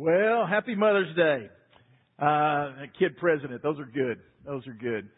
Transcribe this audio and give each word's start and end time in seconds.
Well, 0.00 0.46
happy 0.46 0.76
Mother's 0.76 1.12
Day. 1.16 1.48
Uh, 2.20 2.86
kid 3.00 3.16
president. 3.16 3.64
Those 3.64 3.80
are 3.80 3.84
good. 3.84 4.20
Those 4.46 4.64
are 4.68 4.72
good. 4.72 5.08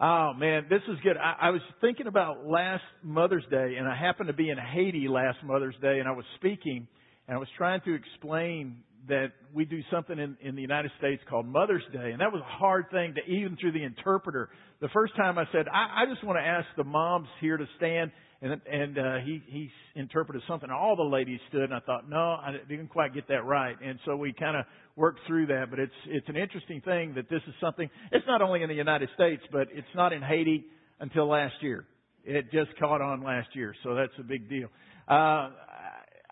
Oh 0.00 0.34
man, 0.38 0.66
this 0.70 0.82
is 0.88 0.98
good. 1.02 1.16
I, 1.16 1.48
I 1.48 1.50
was 1.50 1.62
thinking 1.80 2.06
about 2.06 2.46
last 2.46 2.84
Mother's 3.02 3.42
Day 3.50 3.74
and 3.76 3.88
I 3.88 3.96
happened 3.96 4.28
to 4.28 4.32
be 4.32 4.48
in 4.48 4.56
Haiti 4.56 5.08
last 5.08 5.38
Mother's 5.42 5.74
Day 5.82 5.98
and 5.98 6.06
I 6.06 6.12
was 6.12 6.24
speaking 6.36 6.86
and 7.26 7.36
I 7.36 7.40
was 7.40 7.48
trying 7.58 7.80
to 7.86 7.92
explain 7.92 8.84
that 9.08 9.32
we 9.52 9.64
do 9.64 9.80
something 9.90 10.16
in, 10.16 10.36
in 10.40 10.54
the 10.54 10.62
United 10.62 10.92
States 10.98 11.20
called 11.28 11.46
Mother's 11.46 11.82
Day 11.92 12.12
and 12.12 12.20
that 12.20 12.30
was 12.30 12.40
a 12.40 12.58
hard 12.58 12.84
thing 12.92 13.14
to 13.14 13.32
even 13.32 13.56
through 13.60 13.72
the 13.72 13.82
interpreter. 13.82 14.48
The 14.80 14.90
first 14.94 15.16
time 15.16 15.38
I 15.38 15.44
said, 15.50 15.66
I, 15.66 16.04
I 16.04 16.06
just 16.08 16.22
want 16.22 16.38
to 16.38 16.46
ask 16.46 16.68
the 16.76 16.84
moms 16.84 17.26
here 17.40 17.56
to 17.56 17.66
stand 17.78 18.12
and 18.42 18.60
and 18.70 18.98
uh, 18.98 19.16
he 19.24 19.42
he 19.46 19.70
interpreted 19.94 20.42
something. 20.48 20.70
All 20.70 20.96
the 20.96 21.02
ladies 21.02 21.40
stood, 21.48 21.64
and 21.64 21.74
I 21.74 21.80
thought, 21.80 22.08
no, 22.08 22.16
I 22.16 22.56
didn't 22.68 22.88
quite 22.88 23.14
get 23.14 23.28
that 23.28 23.44
right. 23.44 23.76
And 23.84 23.98
so 24.04 24.16
we 24.16 24.32
kind 24.32 24.56
of 24.56 24.64
worked 24.96 25.20
through 25.26 25.46
that. 25.46 25.66
But 25.70 25.78
it's 25.78 25.92
it's 26.06 26.28
an 26.28 26.36
interesting 26.36 26.80
thing 26.80 27.14
that 27.14 27.28
this 27.28 27.42
is 27.46 27.54
something. 27.60 27.88
It's 28.12 28.26
not 28.26 28.40
only 28.40 28.62
in 28.62 28.68
the 28.68 28.74
United 28.74 29.10
States, 29.14 29.42
but 29.52 29.68
it's 29.72 29.94
not 29.94 30.12
in 30.12 30.22
Haiti 30.22 30.64
until 31.00 31.28
last 31.28 31.54
year. 31.60 31.84
It 32.24 32.50
just 32.52 32.70
caught 32.78 33.00
on 33.00 33.22
last 33.22 33.48
year, 33.54 33.74
so 33.82 33.94
that's 33.94 34.12
a 34.18 34.22
big 34.22 34.48
deal. 34.48 34.68
Uh, 35.08 35.50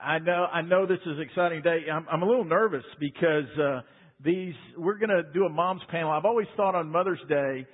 I 0.01 0.19
know 0.23 0.47
I 0.53 0.62
know 0.62 0.87
this 0.87 1.01
is 1.05 1.17
an 1.17 1.20
exciting 1.20 1.62
day. 1.62 1.81
I'm, 1.93 2.06
I'm 2.11 2.23
a 2.23 2.27
little 2.27 2.45
nervous 2.45 2.84
because 3.01 3.48
uh, 3.61 3.81
these 4.25 4.55
we're 4.77 4.98
going 4.98 5.11
to 5.11 5.25
do 5.34 5.45
a 5.45 5.48
moms 5.48 5.83
panel. 5.91 6.11
I've 6.11 6.25
always 6.25 6.47
thought 6.56 6.75
on 6.75 6.89
Mother's 6.89 7.20
Day 7.29 7.67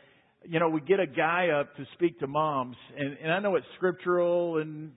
you 0.49 0.61
know, 0.61 0.69
we 0.69 0.81
get 0.81 1.01
a 1.01 1.07
guy 1.07 1.49
up 1.49 1.75
to 1.77 1.85
speak 1.95 2.19
to 2.21 2.27
moms, 2.27 2.77
and, 2.97 3.17
and 3.23 3.33
I 3.33 3.41
know 3.41 3.57
it's 3.57 3.67
scriptural 3.77 4.59
and 4.59 4.93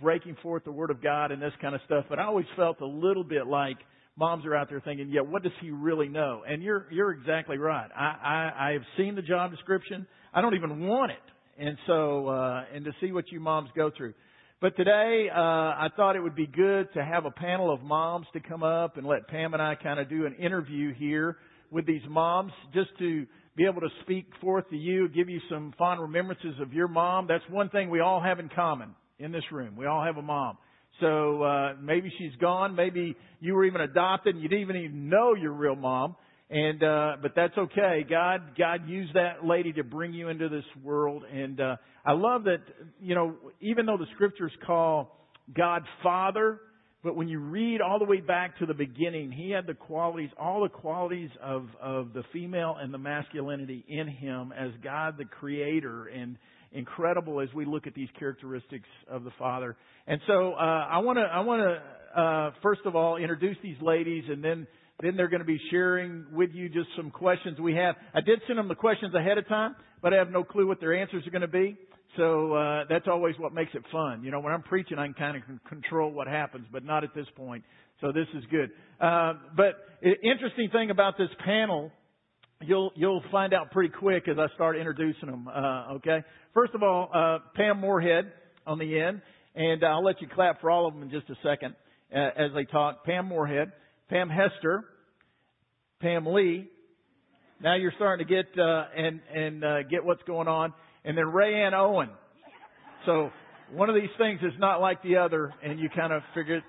breaking 0.00 0.36
forth 0.42 0.64
the 0.64 0.72
Word 0.72 0.90
of 0.90 1.02
God 1.02 1.32
and 1.32 1.40
this 1.40 1.52
kind 1.60 1.74
of 1.74 1.80
stuff, 1.86 2.04
but 2.08 2.18
I 2.18 2.24
always 2.24 2.46
felt 2.56 2.80
a 2.80 2.86
little 2.86 3.24
bit 3.24 3.46
like 3.46 3.76
moms 4.16 4.44
are 4.46 4.54
out 4.54 4.68
there 4.68 4.80
thinking, 4.80 5.08
yeah, 5.10 5.20
what 5.20 5.42
does 5.42 5.52
he 5.60 5.70
really 5.70 6.08
know? 6.08 6.42
And 6.46 6.62
you're, 6.62 6.86
you're 6.90 7.12
exactly 7.12 7.58
right. 7.58 7.88
I, 7.94 8.04
I, 8.04 8.68
I 8.68 8.72
have 8.72 8.82
seen 8.96 9.14
the 9.14 9.22
job 9.22 9.50
description. 9.50 10.06
I 10.32 10.40
don't 10.40 10.54
even 10.54 10.86
want 10.86 11.12
it. 11.12 11.18
And 11.58 11.76
so, 11.86 12.28
uh, 12.28 12.64
and 12.74 12.84
to 12.84 12.92
see 13.00 13.12
what 13.12 13.30
you 13.30 13.40
moms 13.40 13.70
go 13.74 13.90
through. 13.96 14.14
But 14.60 14.76
today, 14.76 15.28
uh, 15.34 15.38
I 15.38 15.88
thought 15.96 16.16
it 16.16 16.20
would 16.22 16.34
be 16.34 16.46
good 16.46 16.88
to 16.94 17.04
have 17.04 17.26
a 17.26 17.30
panel 17.30 17.72
of 17.72 17.82
moms 17.82 18.26
to 18.32 18.40
come 18.40 18.62
up 18.62 18.96
and 18.96 19.06
let 19.06 19.28
Pam 19.28 19.52
and 19.52 19.62
I 19.62 19.74
kind 19.74 20.00
of 20.00 20.08
do 20.08 20.24
an 20.26 20.34
interview 20.34 20.94
here 20.94 21.36
with 21.70 21.86
these 21.86 22.02
moms 22.08 22.52
just 22.72 22.88
to 22.98 23.26
be 23.56 23.64
able 23.64 23.80
to 23.80 23.88
speak 24.02 24.26
forth 24.40 24.68
to 24.70 24.76
you, 24.76 25.08
give 25.08 25.28
you 25.28 25.40
some 25.50 25.74
fond 25.78 26.00
remembrances 26.00 26.54
of 26.60 26.72
your 26.72 26.88
mom. 26.88 27.26
That's 27.26 27.44
one 27.50 27.70
thing 27.70 27.90
we 27.90 28.00
all 28.00 28.20
have 28.22 28.38
in 28.38 28.48
common 28.48 28.94
in 29.18 29.32
this 29.32 29.44
room. 29.50 29.76
We 29.76 29.86
all 29.86 30.04
have 30.04 30.18
a 30.18 30.22
mom. 30.22 30.58
So 31.00 31.42
uh, 31.42 31.74
maybe 31.80 32.12
she's 32.18 32.34
gone. 32.40 32.74
Maybe 32.74 33.16
you 33.40 33.54
were 33.54 33.64
even 33.64 33.80
adopted 33.80 34.34
and 34.34 34.42
you 34.42 34.48
didn't 34.48 34.76
even 34.76 35.08
know 35.08 35.34
your 35.34 35.52
real 35.52 35.76
mom. 35.76 36.16
And 36.48 36.82
uh, 36.82 37.16
but 37.20 37.32
that's 37.34 37.56
okay. 37.58 38.06
God 38.08 38.56
God 38.56 38.88
used 38.88 39.14
that 39.14 39.44
lady 39.44 39.72
to 39.74 39.82
bring 39.82 40.12
you 40.12 40.28
into 40.28 40.48
this 40.48 40.64
world. 40.84 41.24
And 41.24 41.60
uh, 41.60 41.76
I 42.04 42.12
love 42.12 42.44
that 42.44 42.60
you 43.00 43.16
know 43.16 43.34
even 43.60 43.84
though 43.84 43.96
the 43.96 44.06
scriptures 44.14 44.52
call 44.64 45.18
God 45.56 45.82
Father, 46.04 46.60
but 47.06 47.14
when 47.14 47.28
you 47.28 47.38
read 47.38 47.80
all 47.80 48.00
the 48.00 48.04
way 48.04 48.20
back 48.20 48.58
to 48.58 48.66
the 48.66 48.74
beginning, 48.74 49.30
he 49.30 49.52
had 49.52 49.64
the 49.64 49.74
qualities, 49.74 50.28
all 50.36 50.64
the 50.64 50.68
qualities 50.68 51.30
of, 51.40 51.68
of 51.80 52.12
the 52.12 52.24
female 52.32 52.76
and 52.80 52.92
the 52.92 52.98
masculinity 52.98 53.84
in 53.86 54.08
him 54.08 54.52
as 54.52 54.72
God 54.82 55.14
the 55.16 55.24
creator 55.24 56.06
and 56.06 56.36
incredible 56.72 57.40
as 57.40 57.48
we 57.54 57.64
look 57.64 57.86
at 57.86 57.94
these 57.94 58.08
characteristics 58.18 58.88
of 59.08 59.22
the 59.22 59.30
Father. 59.38 59.76
And 60.08 60.20
so, 60.26 60.54
uh, 60.54 60.56
I 60.56 60.98
want 60.98 61.18
to, 61.18 61.22
I 61.22 61.40
want 61.40 61.62
to, 61.62 62.20
uh, 62.20 62.50
first 62.60 62.80
of 62.86 62.96
all, 62.96 63.18
introduce 63.18 63.56
these 63.62 63.80
ladies 63.80 64.24
and 64.28 64.42
then, 64.42 64.66
then 65.00 65.16
they're 65.16 65.28
going 65.28 65.40
to 65.40 65.46
be 65.46 65.60
sharing 65.70 66.26
with 66.32 66.50
you 66.52 66.68
just 66.68 66.88
some 66.96 67.10
questions 67.10 67.58
we 67.58 67.74
have. 67.74 67.96
I 68.14 68.20
did 68.20 68.40
send 68.46 68.58
them 68.58 68.68
the 68.68 68.74
questions 68.74 69.14
ahead 69.14 69.38
of 69.38 69.46
time, 69.48 69.76
but 70.02 70.14
I 70.14 70.16
have 70.16 70.30
no 70.30 70.42
clue 70.44 70.66
what 70.66 70.80
their 70.80 70.94
answers 70.94 71.26
are 71.26 71.30
going 71.30 71.42
to 71.42 71.48
be. 71.48 71.76
So 72.16 72.54
uh, 72.54 72.84
that's 72.88 73.06
always 73.08 73.34
what 73.38 73.52
makes 73.52 73.72
it 73.74 73.82
fun. 73.92 74.24
You 74.24 74.30
know, 74.30 74.40
when 74.40 74.52
I'm 74.52 74.62
preaching, 74.62 74.98
I 74.98 75.04
can 75.04 75.14
kind 75.14 75.36
of 75.36 75.42
control 75.68 76.10
what 76.10 76.26
happens, 76.26 76.66
but 76.72 76.84
not 76.84 77.04
at 77.04 77.14
this 77.14 77.26
point. 77.36 77.62
So 78.00 78.12
this 78.12 78.26
is 78.34 78.44
good. 78.50 78.70
Uh, 79.00 79.34
but 79.56 79.74
interesting 80.22 80.70
thing 80.70 80.90
about 80.90 81.18
this 81.18 81.28
panel, 81.44 81.90
you'll 82.62 82.92
you'll 82.94 83.22
find 83.30 83.52
out 83.52 83.70
pretty 83.70 83.92
quick 83.98 84.28
as 84.28 84.38
I 84.38 84.46
start 84.54 84.76
introducing 84.76 85.30
them. 85.30 85.48
Uh, 85.48 85.94
okay. 85.94 86.22
First 86.54 86.74
of 86.74 86.82
all, 86.82 87.10
uh, 87.14 87.38
Pam 87.54 87.80
Moorhead 87.80 88.32
on 88.66 88.78
the 88.78 88.98
end, 88.98 89.20
and 89.54 89.84
I'll 89.84 90.04
let 90.04 90.20
you 90.20 90.28
clap 90.34 90.60
for 90.60 90.70
all 90.70 90.86
of 90.86 90.94
them 90.94 91.02
in 91.02 91.10
just 91.10 91.28
a 91.30 91.36
second 91.42 91.74
uh, 92.14 92.30
as 92.36 92.50
they 92.54 92.64
talk. 92.64 93.04
Pam 93.04 93.28
Moorhead, 93.28 93.72
Pam 94.08 94.28
Hester, 94.28 94.84
Pam 96.00 96.26
Lee. 96.26 96.68
Now 97.62 97.74
you're 97.76 97.92
starting 97.96 98.26
to 98.26 98.34
get 98.34 98.46
uh, 98.58 98.84
and 98.96 99.20
and 99.34 99.64
uh, 99.64 99.82
get 99.84 100.04
what's 100.04 100.22
going 100.24 100.48
on 100.48 100.72
and 101.06 101.16
then 101.16 101.24
Rayanne 101.24 101.72
Owen. 101.72 102.10
So 103.06 103.30
one 103.72 103.88
of 103.88 103.94
these 103.94 104.10
things 104.18 104.40
is 104.42 104.52
not 104.58 104.80
like 104.80 105.02
the 105.02 105.16
other, 105.16 105.54
and 105.62 105.78
you 105.78 105.88
kind 105.88 106.12
of 106.12 106.22
figure. 106.34 106.60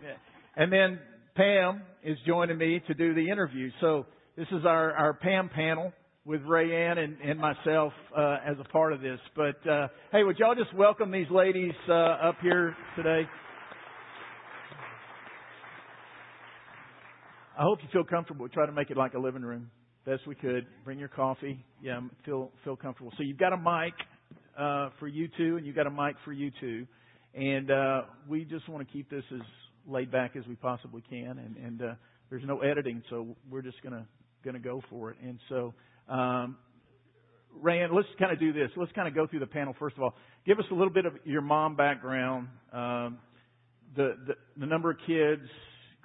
And 0.55 0.71
then 0.71 0.99
Pam 1.35 1.81
is 2.03 2.17
joining 2.25 2.57
me 2.57 2.81
to 2.87 2.93
do 2.93 3.13
the 3.13 3.29
interview. 3.29 3.71
So 3.81 4.05
this 4.37 4.47
is 4.51 4.65
our 4.65 4.93
our 4.93 5.13
Pam 5.13 5.49
panel 5.49 5.91
with 6.23 6.41
Rayanne 6.41 6.97
and, 6.97 7.17
and 7.21 7.39
myself 7.39 7.93
uh, 8.15 8.37
as 8.45 8.57
a 8.59 8.69
part 8.69 8.93
of 8.93 9.01
this. 9.01 9.19
But 9.35 9.67
uh, 9.67 9.87
hey, 10.11 10.23
would 10.23 10.37
y'all 10.37 10.55
just 10.55 10.73
welcome 10.75 11.11
these 11.11 11.29
ladies 11.31 11.73
uh, 11.89 11.93
up 11.93 12.35
here 12.41 12.75
today? 12.95 13.23
I 17.57 17.63
hope 17.63 17.79
you 17.81 17.90
feel 17.91 18.03
comfortable. 18.03 18.44
We 18.44 18.50
try 18.50 18.68
to 18.68 18.72
make 18.72 18.91
it 18.91 18.97
like 18.97 19.16
a 19.16 19.19
living 19.19 19.41
room 19.41 19.72
best 20.06 20.28
we 20.28 20.35
could. 20.35 20.68
Bring 20.85 21.00
your 21.00 21.07
coffee. 21.07 21.66
Yeah, 21.81 22.00
feel 22.23 22.51
feel 22.63 22.75
comfortable. 22.75 23.12
So 23.18 23.23
you've 23.23 23.40
got 23.40 23.51
a 23.51 23.57
mic 23.57 23.94
uh, 24.57 24.90
for 25.00 25.07
you 25.07 25.28
two, 25.35 25.57
and 25.57 25.66
you've 25.66 25.75
got 25.75 25.88
a 25.88 25.91
mic 25.91 26.16
for 26.23 26.31
you 26.31 26.51
two. 26.62 26.85
And 27.34 27.72
uh, 27.72 28.01
we 28.29 28.46
just 28.46 28.69
want 28.69 28.88
to 28.88 28.94
keep 28.94 29.09
this 29.09 29.23
as 29.34 29.41
laid 29.88 30.12
back 30.12 30.35
as 30.35 30.46
we 30.46 30.53
possibly 30.56 31.03
can. 31.09 31.40
And, 31.40 31.57
and 31.57 31.81
uh, 31.81 31.94
there's 32.29 32.44
no 32.46 32.59
editing, 32.59 33.01
so 33.09 33.35
we're 33.50 33.63
just 33.63 33.81
gonna 33.81 34.06
gonna 34.46 34.59
go 34.59 34.84
for 34.91 35.09
it. 35.09 35.17
And 35.23 35.40
so, 35.50 35.73
um, 36.07 36.57
Rand, 37.59 37.91
let's 37.91 38.07
kind 38.19 38.31
of 38.31 38.40
do 38.40 38.53
this. 38.53 38.69
Let's 38.78 38.91
kind 38.91 39.07
of 39.07 39.16
go 39.16 39.25
through 39.25 39.40
the 39.40 39.47
panel 39.47 39.75
first 39.79 39.97
of 39.97 40.03
all. 40.03 40.13
Give 40.46 40.59
us 40.59 40.66
a 40.69 40.75
little 40.75 40.94
bit 40.94 41.07
of 41.07 41.13
your 41.25 41.41
mom 41.41 41.75
background, 41.75 42.50
um, 42.72 43.17
the, 43.96 44.13
the 44.28 44.34
the 44.59 44.67
number 44.67 44.91
of 44.91 44.97
kids, 45.07 45.41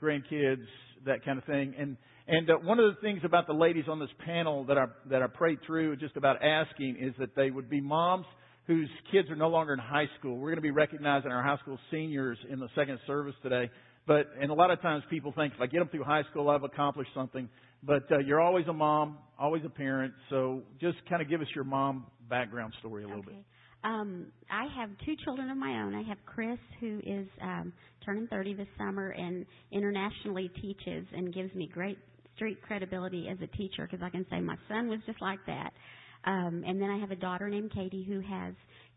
grandkids, 0.02 0.64
that 1.06 1.24
kind 1.24 1.38
of 1.38 1.44
thing, 1.44 1.74
and 1.78 1.96
and 2.28 2.48
uh, 2.50 2.54
one 2.62 2.78
of 2.78 2.94
the 2.94 3.00
things 3.00 3.20
about 3.24 3.46
the 3.46 3.52
ladies 3.52 3.84
on 3.88 3.98
this 3.98 4.10
panel 4.24 4.64
that 4.64 4.78
I 4.78 4.86
that 5.10 5.22
I 5.22 5.26
prayed 5.26 5.58
through, 5.66 5.96
just 5.96 6.16
about 6.16 6.42
asking, 6.42 6.96
is 7.00 7.14
that 7.18 7.34
they 7.34 7.50
would 7.50 7.68
be 7.68 7.80
moms 7.80 8.26
whose 8.66 8.88
kids 9.10 9.28
are 9.28 9.36
no 9.36 9.48
longer 9.48 9.72
in 9.72 9.78
high 9.78 10.06
school. 10.18 10.36
We're 10.36 10.50
going 10.50 10.56
to 10.56 10.62
be 10.62 10.70
recognizing 10.70 11.30
our 11.30 11.42
high 11.42 11.58
school 11.58 11.78
seniors 11.90 12.38
in 12.48 12.60
the 12.60 12.68
second 12.74 13.00
service 13.06 13.34
today. 13.42 13.70
But 14.06 14.26
and 14.40 14.50
a 14.50 14.54
lot 14.54 14.70
of 14.70 14.80
times 14.80 15.04
people 15.10 15.32
think 15.36 15.54
if 15.54 15.60
I 15.60 15.66
get 15.66 15.78
them 15.78 15.88
through 15.88 16.04
high 16.04 16.22
school, 16.30 16.48
I've 16.50 16.64
accomplished 16.64 17.10
something. 17.14 17.48
But 17.82 18.10
uh, 18.10 18.18
you're 18.18 18.40
always 18.40 18.66
a 18.68 18.72
mom, 18.72 19.18
always 19.38 19.62
a 19.64 19.68
parent. 19.68 20.14
So 20.30 20.62
just 20.80 20.98
kind 21.08 21.20
of 21.20 21.28
give 21.28 21.40
us 21.40 21.48
your 21.54 21.64
mom 21.64 22.06
background 22.28 22.72
story 22.80 23.04
a 23.04 23.06
little 23.06 23.22
okay. 23.22 23.32
bit. 23.32 23.44
Um, 23.84 24.26
I 24.50 24.66
have 24.78 24.90
two 25.04 25.14
children 25.24 25.50
of 25.50 25.56
my 25.56 25.82
own. 25.82 25.94
I 25.94 26.02
have 26.02 26.18
Chris, 26.24 26.58
who 26.80 27.00
is 27.04 27.26
um, 27.40 27.72
turning 28.04 28.26
30 28.28 28.54
this 28.54 28.68
summer 28.78 29.10
and 29.10 29.44
internationally 29.72 30.50
teaches 30.60 31.04
and 31.12 31.34
gives 31.34 31.52
me 31.54 31.68
great 31.72 31.98
street 32.36 32.62
credibility 32.62 33.28
as 33.28 33.38
a 33.42 33.56
teacher 33.56 33.88
because 33.90 34.02
I 34.02 34.10
can 34.10 34.24
say 34.30 34.40
my 34.40 34.56
son 34.68 34.88
was 34.88 35.00
just 35.06 35.20
like 35.20 35.40
that. 35.46 35.72
Um, 36.24 36.62
and 36.66 36.80
then 36.80 36.88
I 36.88 36.98
have 36.98 37.10
a 37.10 37.16
daughter 37.16 37.48
named 37.48 37.72
Katie 37.74 38.04
who 38.04 38.20
has 38.20 38.54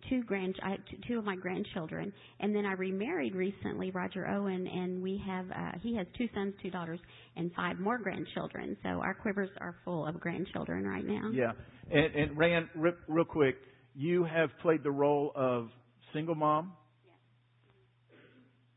two 0.10 0.22
grand, 0.24 0.56
I, 0.62 0.78
two 1.08 1.18
of 1.18 1.26
my 1.26 1.36
grandchildren. 1.36 2.14
And 2.40 2.56
then 2.56 2.66
I 2.66 2.74
remarried 2.74 3.36
recently, 3.36 3.90
Roger 3.90 4.28
Owen, 4.28 4.68
and 4.68 5.02
we 5.02 5.22
have, 5.26 5.50
uh, 5.50 5.72
he 5.82 5.96
has 5.96 6.06
two 6.18 6.28
sons, 6.36 6.54
two 6.62 6.70
daughters, 6.70 7.00
and 7.36 7.52
five 7.54 7.80
more 7.80 7.98
grandchildren. 7.98 8.78
So 8.84 8.90
our 8.90 9.16
quivers 9.16 9.50
are 9.60 9.76
full 9.84 10.06
of 10.06 10.20
grandchildren 10.20 10.86
right 10.86 11.06
now. 11.06 11.32
Yeah. 11.34 11.52
And, 11.92 12.16
and 12.16 12.38
Rand, 12.38 12.70
real, 12.76 12.94
real 13.08 13.26
quick, 13.26 13.56
you 13.96 14.26
have 14.26 14.50
played 14.62 14.84
the 14.84 14.92
role 14.92 15.32
of 15.36 15.70
single 16.14 16.36
mom, 16.36 16.74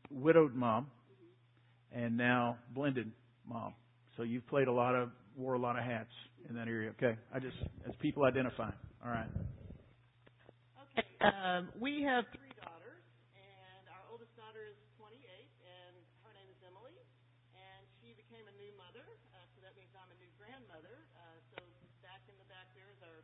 widowed 0.09 0.55
mom, 0.55 0.87
and 1.91 2.17
now 2.17 2.57
blended 2.73 3.11
mom. 3.47 3.73
So 4.15 4.23
you've 4.23 4.47
played 4.47 4.67
a 4.67 4.71
lot 4.71 4.95
of, 4.95 5.09
wore 5.35 5.53
a 5.53 5.59
lot 5.59 5.77
of 5.77 5.83
hats 5.83 6.11
in 6.49 6.55
that 6.55 6.67
area. 6.67 6.91
Okay. 6.95 7.19
I 7.33 7.39
just, 7.39 7.57
as 7.87 7.93
people 7.99 8.23
identify. 8.23 8.71
All 9.03 9.11
right. 9.11 9.29
Okay. 10.91 11.07
Um, 11.19 11.67
we 11.79 12.03
have 12.03 12.23
three 12.31 12.51
daughters, 12.63 13.03
and 13.35 13.83
our 13.91 14.03
oldest 14.11 14.31
daughter 14.39 14.63
is 14.63 14.75
28, 14.99 15.19
and 15.19 15.95
her 16.23 16.31
name 16.35 16.47
is 16.47 16.59
Emily, 16.63 16.95
and 17.55 17.81
she 17.99 18.15
became 18.15 18.47
a 18.47 18.55
new 18.55 18.71
mother, 18.79 19.03
uh, 19.35 19.43
so 19.55 19.63
that 19.63 19.75
means 19.75 19.91
I'm 19.95 20.11
a 20.11 20.19
new 20.19 20.31
grandmother. 20.39 21.03
Uh, 21.15 21.39
so 21.51 21.59
back 22.03 22.23
in 22.27 22.35
the 22.39 22.47
back 22.47 22.71
there 22.75 22.87
is 22.91 22.99
our 23.03 23.23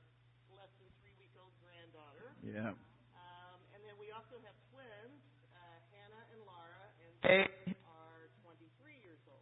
less 0.56 0.72
than 0.80 0.88
three 1.04 1.16
week 1.20 1.36
old 1.36 1.52
granddaughter. 1.60 2.35
Yeah. 2.46 2.70
Um, 2.70 3.58
and 3.74 3.82
then 3.82 3.98
we 3.98 4.14
also 4.14 4.38
have 4.46 4.54
twins, 4.70 5.18
uh, 5.58 5.82
Hannah 5.90 6.26
and 6.30 6.42
Laura, 6.46 6.84
and 7.02 7.14
they 7.26 7.74
are 7.90 8.30
23 8.46 8.94
years 9.02 9.18
old. 9.26 9.42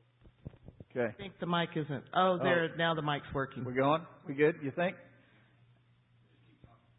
Okay. 0.95 1.11
I 1.11 1.17
think 1.19 1.33
the 1.39 1.47
mic 1.47 1.75
isn't. 1.75 2.03
Oh, 2.15 2.39
there. 2.41 2.71
Now 2.77 2.95
the 2.95 3.01
mic's 3.01 3.27
working. 3.33 3.65
We're 3.65 3.73
going? 3.73 4.01
We 4.27 4.35
good? 4.35 4.55
You 4.63 4.71
think? 4.71 4.95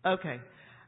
Okay. 0.05 0.41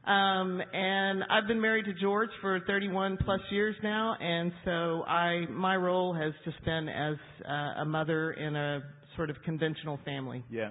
Um, 0.05 0.61
and 0.73 1.23
I've 1.29 1.47
been 1.47 1.59
married 1.59 1.85
to 1.85 1.93
George 1.93 2.29
for 2.39 2.59
31 2.65 3.17
plus 3.25 3.41
years 3.49 3.75
now, 3.83 4.15
and 4.21 4.53
so 4.63 5.03
I 5.03 5.45
my 5.49 5.75
role 5.75 6.13
has 6.13 6.31
just 6.45 6.63
been 6.63 6.87
as 6.87 7.15
uh, 7.43 7.81
a 7.81 7.85
mother 7.85 8.31
in 8.31 8.55
a 8.55 8.81
sort 9.15 9.29
of 9.29 9.35
conventional 9.43 9.99
family. 10.05 10.45
Yeah. 10.49 10.69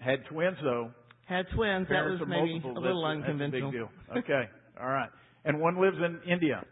Had 0.00 0.24
twins 0.30 0.56
though. 0.62 0.90
Had 1.26 1.46
twins. 1.54 1.86
Parents 1.88 2.20
that 2.20 2.26
was 2.26 2.28
maybe 2.28 2.52
multiple. 2.60 2.78
a 2.78 2.80
little 2.82 3.02
that's, 3.04 3.16
unconventional. 3.22 3.70
That's 3.70 3.84
a 4.10 4.14
big 4.14 4.26
deal. 4.26 4.34
Okay. 4.36 4.50
All 4.80 4.88
right. 4.88 5.10
And 5.44 5.60
one 5.60 5.80
lives 5.80 5.96
in 5.98 6.20
India. 6.30 6.64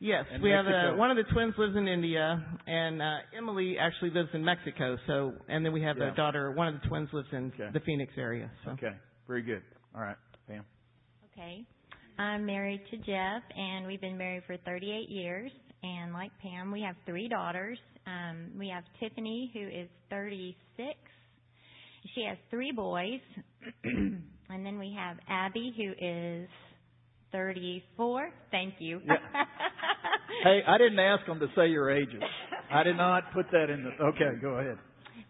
Yes, 0.00 0.24
And 0.30 0.42
we 0.42 0.50
have 0.50 0.66
a, 0.66 0.96
one 0.96 1.10
of 1.10 1.16
the 1.16 1.22
twins 1.32 1.54
lives 1.56 1.76
in 1.76 1.88
India, 1.88 2.44
and 2.66 3.00
uh, 3.00 3.16
Emily 3.36 3.76
actually 3.80 4.10
lives 4.10 4.28
in 4.34 4.44
Mexico. 4.44 4.98
So, 5.06 5.32
and 5.48 5.64
then 5.64 5.72
we 5.72 5.82
have 5.82 5.96
Yeah. 5.96 6.12
a 6.12 6.14
daughter. 6.14 6.50
One 6.52 6.68
of 6.68 6.74
the 6.82 6.86
twins 6.88 7.08
lives 7.12 7.28
in 7.32 7.52
Okay. 7.54 7.70
the 7.72 7.80
Phoenix 7.80 8.12
area. 8.18 8.50
So. 8.64 8.72
Okay. 8.72 8.92
Very 9.26 9.42
good. 9.42 9.62
All 9.94 10.02
right. 10.02 10.16
Pam. 10.48 10.64
Okay. 11.32 11.64
I'm 12.18 12.44
married 12.44 12.82
to 12.90 12.96
Jeff, 12.98 13.42
and 13.56 13.86
we've 13.86 14.00
been 14.00 14.18
married 14.18 14.42
for 14.46 14.56
38 14.58 15.08
years. 15.08 15.50
And 15.82 16.12
like 16.12 16.30
Pam, 16.42 16.70
we 16.70 16.82
have 16.82 16.96
three 17.06 17.28
daughters. 17.28 17.78
Um, 18.06 18.50
we 18.58 18.68
have 18.68 18.84
Tiffany, 19.00 19.50
who 19.54 19.60
is 19.68 19.88
36. 20.10 20.98
She 22.14 22.24
has 22.28 22.36
three 22.50 22.72
boys. 22.72 23.20
and 23.84 24.66
then 24.66 24.78
we 24.78 24.94
have 24.96 25.16
Abby, 25.28 25.72
who 25.76 25.92
is 26.04 26.48
34. 27.32 28.30
Thank 28.50 28.74
you. 28.78 29.00
Yeah. 29.04 29.14
Hey, 30.42 30.60
I 30.66 30.78
didn't 30.78 30.98
ask 30.98 31.24
them 31.26 31.38
to 31.38 31.46
say 31.56 31.68
your 31.68 31.90
ages. 31.90 32.20
I 32.70 32.82
did 32.82 32.96
not 32.96 33.32
put 33.32 33.46
that 33.52 33.70
in 33.70 33.84
the. 33.84 34.04
Okay, 34.06 34.38
go 34.42 34.58
ahead. 34.58 34.78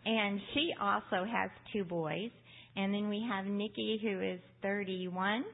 And 0.06 0.40
she 0.54 0.72
also 0.80 1.24
has 1.30 1.50
two 1.72 1.84
boys. 1.84 2.30
And 2.76 2.92
then 2.92 3.08
we 3.08 3.24
have 3.28 3.44
Nikki, 3.44 4.00
who 4.02 4.20
is 4.20 4.40
31, 4.62 5.44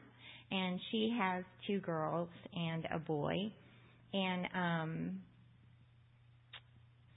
and 0.51 0.81
she 0.91 1.15
has 1.19 1.45
two 1.67 1.81
girls 1.81 2.29
and 2.55 2.87
a 2.95 2.99
boy. 2.99 3.53
And 4.13 4.47
um, 4.55 5.21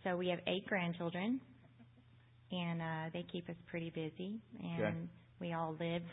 so 0.04 0.18
we 0.18 0.28
have 0.30 0.40
eight 0.48 0.66
grandchildren, 0.68 1.40
and 2.54 2.82
uh, 2.82 3.10
they 3.14 3.26
keep 3.32 3.50
us 3.50 3.56
pretty 3.70 3.90
busy. 3.90 4.40
And 4.62 4.84
Okay. 4.84 4.96
we 5.40 5.54
all 5.54 5.76
live 5.80 6.04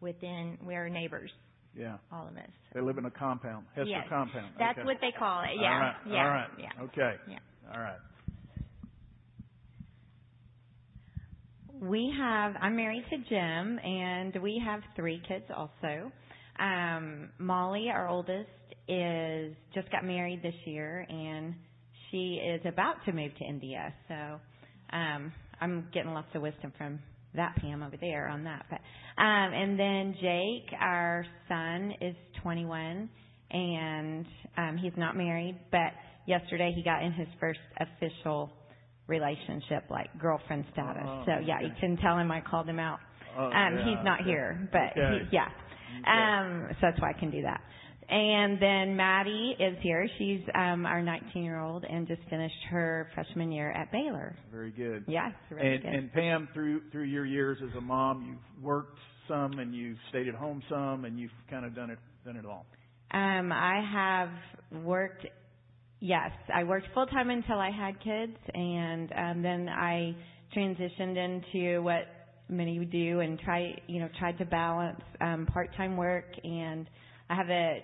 within, 0.00 0.58
we're 0.62 0.88
neighbors, 0.88 1.30
Yeah. 1.74 1.96
all 2.12 2.28
of 2.28 2.36
us. 2.36 2.50
They 2.74 2.80
live 2.80 2.98
in 2.98 3.06
a 3.06 3.10
compound. 3.10 3.66
Hester 3.74 3.90
Yes. 3.90 4.06
compound. 4.08 4.54
That's 4.58 4.78
okay. 4.78 4.84
what 4.86 4.98
they 5.00 5.12
call 5.12 5.42
it. 5.42 5.56
Yeah. 5.60 5.72
All 5.72 5.80
right. 5.80 5.96
Yeah. 6.06 6.24
All 6.24 6.30
right. 6.30 6.50
Yeah. 6.58 6.82
Okay. 6.82 7.16
Yeah. 7.28 7.38
All 7.74 7.80
right. 7.80 7.98
We 11.80 12.14
have, 12.16 12.54
I'm 12.60 12.76
married 12.76 13.04
to 13.10 13.16
Jim, 13.28 13.78
and 13.78 14.40
we 14.40 14.62
have 14.64 14.82
three 14.94 15.20
kids 15.26 15.44
also. 15.54 16.12
Um, 16.60 17.30
Molly, 17.38 17.88
our 17.90 18.08
oldest, 18.08 18.48
is 18.88 19.54
just 19.74 19.90
got 19.90 20.04
married 20.04 20.42
this 20.42 20.54
year, 20.64 21.06
and 21.08 21.54
she 22.10 22.34
is 22.34 22.60
about 22.66 22.96
to 23.06 23.12
move 23.12 23.34
to 23.36 23.44
India. 23.44 23.92
So 24.06 24.40
um, 24.96 25.32
I'm 25.62 25.88
getting 25.94 26.12
lots 26.12 26.28
of 26.34 26.42
wisdom 26.42 26.72
from 26.76 26.98
that 27.34 27.56
Pam 27.56 27.82
over 27.82 27.96
there 28.00 28.28
on 28.28 28.44
that. 28.44 28.66
But 28.68 28.80
um, 29.22 29.52
and 29.54 29.78
then 29.78 30.14
Jake, 30.20 30.72
our 30.80 31.24
son, 31.48 31.94
is 32.00 32.14
21, 32.42 33.08
and 33.50 34.26
um, 34.56 34.76
he's 34.76 34.92
not 34.96 35.16
married, 35.16 35.58
but 35.70 35.92
yesterday 36.26 36.72
he 36.74 36.82
got 36.82 37.02
in 37.02 37.12
his 37.12 37.28
first 37.40 37.60
official 37.78 38.50
relationship, 39.06 39.84
like 39.90 40.08
girlfriend 40.18 40.64
status. 40.72 41.02
Oh, 41.06 41.22
so 41.26 41.32
yeah, 41.44 41.56
okay. 41.56 41.66
you 41.66 41.72
can 41.80 41.96
tell 41.98 42.18
him 42.18 42.30
I 42.30 42.40
called 42.40 42.68
him 42.68 42.78
out. 42.78 42.98
Oh, 43.38 43.44
Um, 43.44 43.52
yeah, 43.78 43.84
he's 43.84 44.04
not 44.04 44.20
okay. 44.20 44.30
here, 44.30 44.68
but 44.72 44.92
Okay. 44.98 45.24
he, 45.30 45.36
yeah. 45.36 45.48
Um, 46.06 46.66
so 46.70 46.76
that's 46.82 47.00
why 47.00 47.10
I 47.10 47.18
can 47.18 47.30
do 47.30 47.42
that. 47.42 47.60
And 48.12 48.60
then 48.60 48.94
Maddie 48.94 49.56
is 49.58 49.74
here. 49.80 50.06
She's 50.18 50.42
um, 50.54 50.84
our 50.84 51.00
19 51.00 51.42
year 51.42 51.58
old 51.58 51.84
and 51.84 52.06
just 52.06 52.20
finished 52.28 52.54
her 52.68 53.08
freshman 53.14 53.50
year 53.50 53.72
at 53.72 53.90
Baylor. 53.90 54.36
Very 54.50 54.70
good. 54.70 55.04
Yeah, 55.08 55.30
really 55.50 55.74
and, 55.76 55.82
good. 55.82 55.94
and 55.94 56.12
Pam, 56.12 56.48
through 56.52 56.82
through 56.92 57.04
your 57.04 57.24
years 57.24 57.56
as 57.62 57.74
a 57.74 57.80
mom, 57.80 58.26
you've 58.28 58.62
worked 58.62 58.98
some 59.26 59.58
and 59.58 59.74
you've 59.74 59.96
stayed 60.10 60.28
at 60.28 60.34
home 60.34 60.62
some, 60.68 61.06
and 61.06 61.18
you've 61.18 61.30
kind 61.48 61.64
of 61.64 61.74
done 61.74 61.88
it 61.88 61.98
done 62.26 62.36
it 62.36 62.44
all. 62.44 62.66
Um, 63.12 63.50
I 63.50 63.82
have 63.90 64.82
worked. 64.84 65.26
Yes, 66.00 66.32
I 66.54 66.64
worked 66.64 66.88
full 66.92 67.06
time 67.06 67.30
until 67.30 67.58
I 67.58 67.70
had 67.70 67.98
kids, 68.02 68.36
and 68.52 69.10
um, 69.16 69.42
then 69.42 69.70
I 69.70 70.14
transitioned 70.54 71.16
into 71.16 71.82
what 71.82 72.08
many 72.50 72.78
would 72.78 72.92
do 72.92 73.20
and 73.20 73.40
try, 73.40 73.74
you 73.86 74.00
know, 74.00 74.08
tried 74.18 74.36
to 74.38 74.44
balance 74.44 75.00
um, 75.20 75.46
part 75.46 75.74
time 75.76 75.96
work. 75.96 76.26
And 76.44 76.86
I 77.30 77.34
have 77.34 77.48
a, 77.48 77.82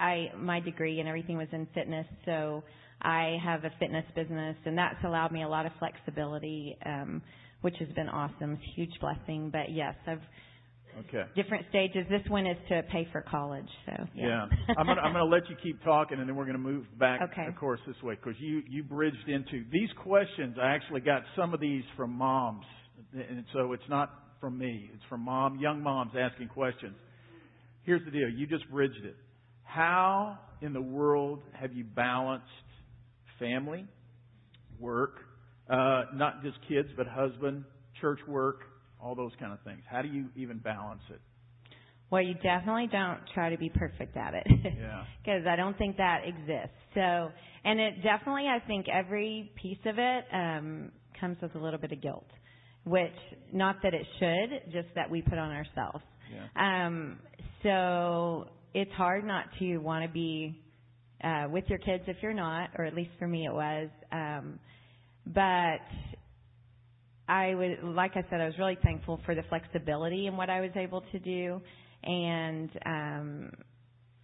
I 0.00 0.30
my 0.36 0.60
degree 0.60 1.00
and 1.00 1.08
everything 1.08 1.36
was 1.36 1.48
in 1.52 1.66
fitness, 1.74 2.06
so 2.24 2.62
I 3.02 3.38
have 3.44 3.64
a 3.64 3.70
fitness 3.78 4.04
business, 4.14 4.56
and 4.64 4.76
that's 4.76 5.02
allowed 5.04 5.32
me 5.32 5.42
a 5.42 5.48
lot 5.48 5.66
of 5.66 5.72
flexibility, 5.78 6.76
um, 6.84 7.22
which 7.60 7.76
has 7.78 7.88
been 7.94 8.08
awesome. 8.08 8.52
It's 8.52 8.62
a 8.62 8.74
huge 8.74 9.00
blessing. 9.00 9.50
But 9.50 9.70
yes, 9.70 9.94
I've 10.06 10.22
Okay. 11.08 11.24
different 11.34 11.66
stages. 11.68 12.06
This 12.08 12.26
one 12.28 12.46
is 12.46 12.56
to 12.68 12.82
pay 12.90 13.04
for 13.12 13.20
college, 13.20 13.68
so 13.84 14.06
Yeah. 14.14 14.48
I'm 14.78 14.86
gonna 14.86 15.02
I'm 15.02 15.12
gonna 15.12 15.24
let 15.24 15.48
you 15.50 15.56
keep 15.62 15.82
talking, 15.82 16.18
and 16.18 16.28
then 16.28 16.36
we're 16.36 16.46
gonna 16.46 16.58
move 16.58 16.86
back, 16.98 17.20
Okay. 17.20 17.46
of 17.46 17.54
course, 17.56 17.80
this 17.86 18.02
way 18.02 18.14
because 18.14 18.40
you 18.40 18.62
you 18.66 18.82
bridged 18.82 19.28
into 19.28 19.64
these 19.70 19.92
questions. 20.02 20.56
I 20.58 20.68
actually 20.68 21.02
got 21.02 21.22
some 21.36 21.52
of 21.52 21.60
these 21.60 21.84
from 21.96 22.12
moms, 22.12 22.64
and 23.12 23.44
so 23.52 23.72
it's 23.74 23.88
not 23.90 24.10
from 24.40 24.56
me. 24.56 24.90
It's 24.94 25.04
from 25.04 25.20
mom, 25.20 25.58
young 25.58 25.82
moms 25.82 26.12
asking 26.18 26.48
questions. 26.48 26.96
Here's 27.82 28.04
the 28.04 28.10
deal. 28.10 28.28
You 28.30 28.46
just 28.46 28.68
bridged 28.70 29.04
it. 29.04 29.16
How 29.66 30.38
in 30.62 30.72
the 30.72 30.80
world 30.80 31.42
have 31.52 31.72
you 31.72 31.84
balanced 31.84 32.46
family, 33.38 33.86
work, 34.80 35.16
uh, 35.68 36.04
not 36.14 36.42
just 36.42 36.56
kids, 36.68 36.88
but 36.96 37.06
husband, 37.06 37.64
church 38.00 38.20
work, 38.26 38.60
all 39.02 39.14
those 39.14 39.32
kind 39.38 39.52
of 39.52 39.60
things? 39.62 39.82
How 39.88 40.00
do 40.02 40.08
you 40.08 40.26
even 40.36 40.58
balance 40.58 41.02
it? 41.10 41.20
Well, 42.10 42.22
you 42.22 42.34
definitely 42.34 42.88
don't 42.90 43.18
try 43.34 43.50
to 43.50 43.58
be 43.58 43.68
perfect 43.68 44.16
at 44.16 44.34
it. 44.34 44.46
Yeah. 44.78 45.04
Because 45.26 45.44
I 45.44 45.56
don't 45.56 45.76
think 45.76 45.96
that 45.96 46.20
exists. 46.24 46.76
So, 46.94 47.00
and 47.64 47.80
it 47.80 47.94
definitely, 48.04 48.46
I 48.46 48.64
think 48.64 48.86
every 48.88 49.50
piece 49.60 49.80
of 49.84 49.96
it 49.98 50.24
um, 50.32 50.92
comes 51.20 51.36
with 51.42 51.52
a 51.56 51.58
little 51.58 51.80
bit 51.80 51.90
of 51.90 52.00
guilt, 52.00 52.28
which 52.84 53.10
not 53.52 53.74
that 53.82 53.92
it 53.92 54.06
should, 54.20 54.72
just 54.72 54.86
that 54.94 55.10
we 55.10 55.22
put 55.22 55.36
on 55.36 55.50
ourselves. 55.50 56.04
Yeah. 56.32 56.86
Um, 56.86 57.18
so 57.64 58.46
it's 58.76 58.92
hard 58.92 59.24
not 59.24 59.46
to 59.58 59.78
want 59.78 60.04
to 60.04 60.10
be 60.12 60.60
uh, 61.24 61.46
with 61.50 61.64
your 61.68 61.78
kids 61.78 62.04
if 62.08 62.18
you're 62.20 62.34
not, 62.34 62.68
or 62.76 62.84
at 62.84 62.94
least 62.94 63.08
for 63.18 63.26
me 63.26 63.46
it 63.46 63.52
was. 63.52 63.88
Um, 64.12 64.58
but 65.26 65.80
I 67.26 67.54
was, 67.54 67.78
like 67.82 68.12
I 68.16 68.24
said, 68.28 68.42
I 68.42 68.44
was 68.44 68.58
really 68.58 68.76
thankful 68.82 69.18
for 69.24 69.34
the 69.34 69.44
flexibility 69.44 70.26
in 70.26 70.36
what 70.36 70.50
I 70.50 70.60
was 70.60 70.72
able 70.76 71.02
to 71.10 71.18
do, 71.18 71.58
and 72.04 72.70
um, 72.84 73.50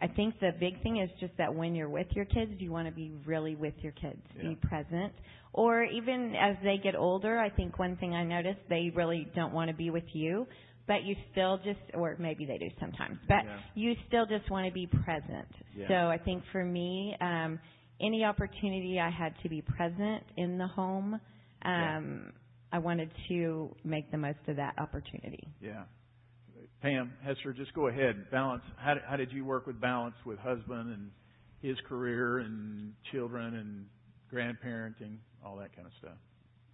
I 0.02 0.08
think 0.08 0.38
the 0.40 0.50
big 0.60 0.82
thing 0.82 0.98
is 0.98 1.08
just 1.18 1.32
that 1.38 1.54
when 1.54 1.74
you're 1.74 1.88
with 1.88 2.08
your 2.10 2.26
kids, 2.26 2.52
you 2.58 2.70
want 2.70 2.86
to 2.88 2.92
be 2.92 3.10
really 3.24 3.56
with 3.56 3.74
your 3.78 3.92
kids, 3.92 4.20
Yeah. 4.36 4.50
be 4.50 4.56
present. 4.56 5.14
Or 5.54 5.82
even 5.84 6.34
as 6.38 6.56
they 6.62 6.76
get 6.76 6.94
older, 6.94 7.38
I 7.38 7.48
think 7.48 7.78
one 7.78 7.96
thing 7.96 8.14
I 8.14 8.22
noticed 8.24 8.60
they 8.68 8.92
really 8.94 9.28
don't 9.34 9.54
want 9.54 9.70
to 9.70 9.76
be 9.76 9.88
with 9.88 10.04
you, 10.12 10.46
but 10.86 11.04
you 11.04 11.14
still 11.30 11.58
just, 11.58 11.80
or 11.94 12.16
maybe 12.18 12.44
they 12.44 12.58
do 12.58 12.68
sometimes, 12.80 13.18
but 13.28 13.44
Yeah. 13.44 13.58
you 13.74 13.96
still 14.08 14.26
just 14.26 14.50
want 14.50 14.66
to 14.66 14.72
be 14.72 14.86
present. 14.86 15.48
Yeah. 15.74 15.88
So 15.88 16.10
I 16.10 16.18
think 16.18 16.44
for 16.52 16.64
me, 16.64 17.16
um, 17.20 17.58
any 18.00 18.24
opportunity 18.24 18.98
I 19.00 19.10
had 19.10 19.34
to 19.42 19.48
be 19.48 19.62
present 19.62 20.24
in 20.36 20.58
the 20.58 20.66
home, 20.66 21.20
um, 21.64 22.32
I 22.72 22.78
wanted 22.78 23.10
to 23.28 23.76
make 23.84 24.10
the 24.10 24.18
most 24.18 24.38
of 24.48 24.56
that 24.56 24.78
opportunity. 24.78 25.48
Yeah. 25.60 25.84
Pam, 26.80 27.12
Hester, 27.22 27.52
just 27.52 27.72
go 27.74 27.88
ahead. 27.88 28.30
Balance. 28.30 28.62
How, 28.76 28.94
how 29.06 29.16
did 29.16 29.30
you 29.32 29.44
work 29.44 29.66
with 29.66 29.80
balance 29.80 30.16
with 30.24 30.38
husband 30.38 30.92
and 30.92 31.10
his 31.60 31.76
career 31.88 32.38
and 32.38 32.94
children 33.12 33.54
and 33.54 33.86
grandparenting, 34.32 35.18
all 35.44 35.56
that 35.58 35.74
kind 35.76 35.86
of 35.86 35.92
stuff? 36.00 36.18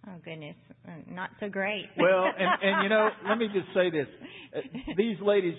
Oh 0.07 0.15
goodness, 0.23 0.55
Uh, 0.87 0.91
not 1.09 1.29
so 1.39 1.49
great. 1.49 1.85
Well, 1.97 2.25
and, 2.25 2.49
and 2.63 2.83
you 2.83 2.89
know, 2.89 3.09
let 3.27 3.37
me 3.37 3.47
just 3.53 3.67
say 3.73 3.89
this: 3.89 4.07
Uh, 4.55 4.61
these 4.97 5.17
ladies, 5.21 5.55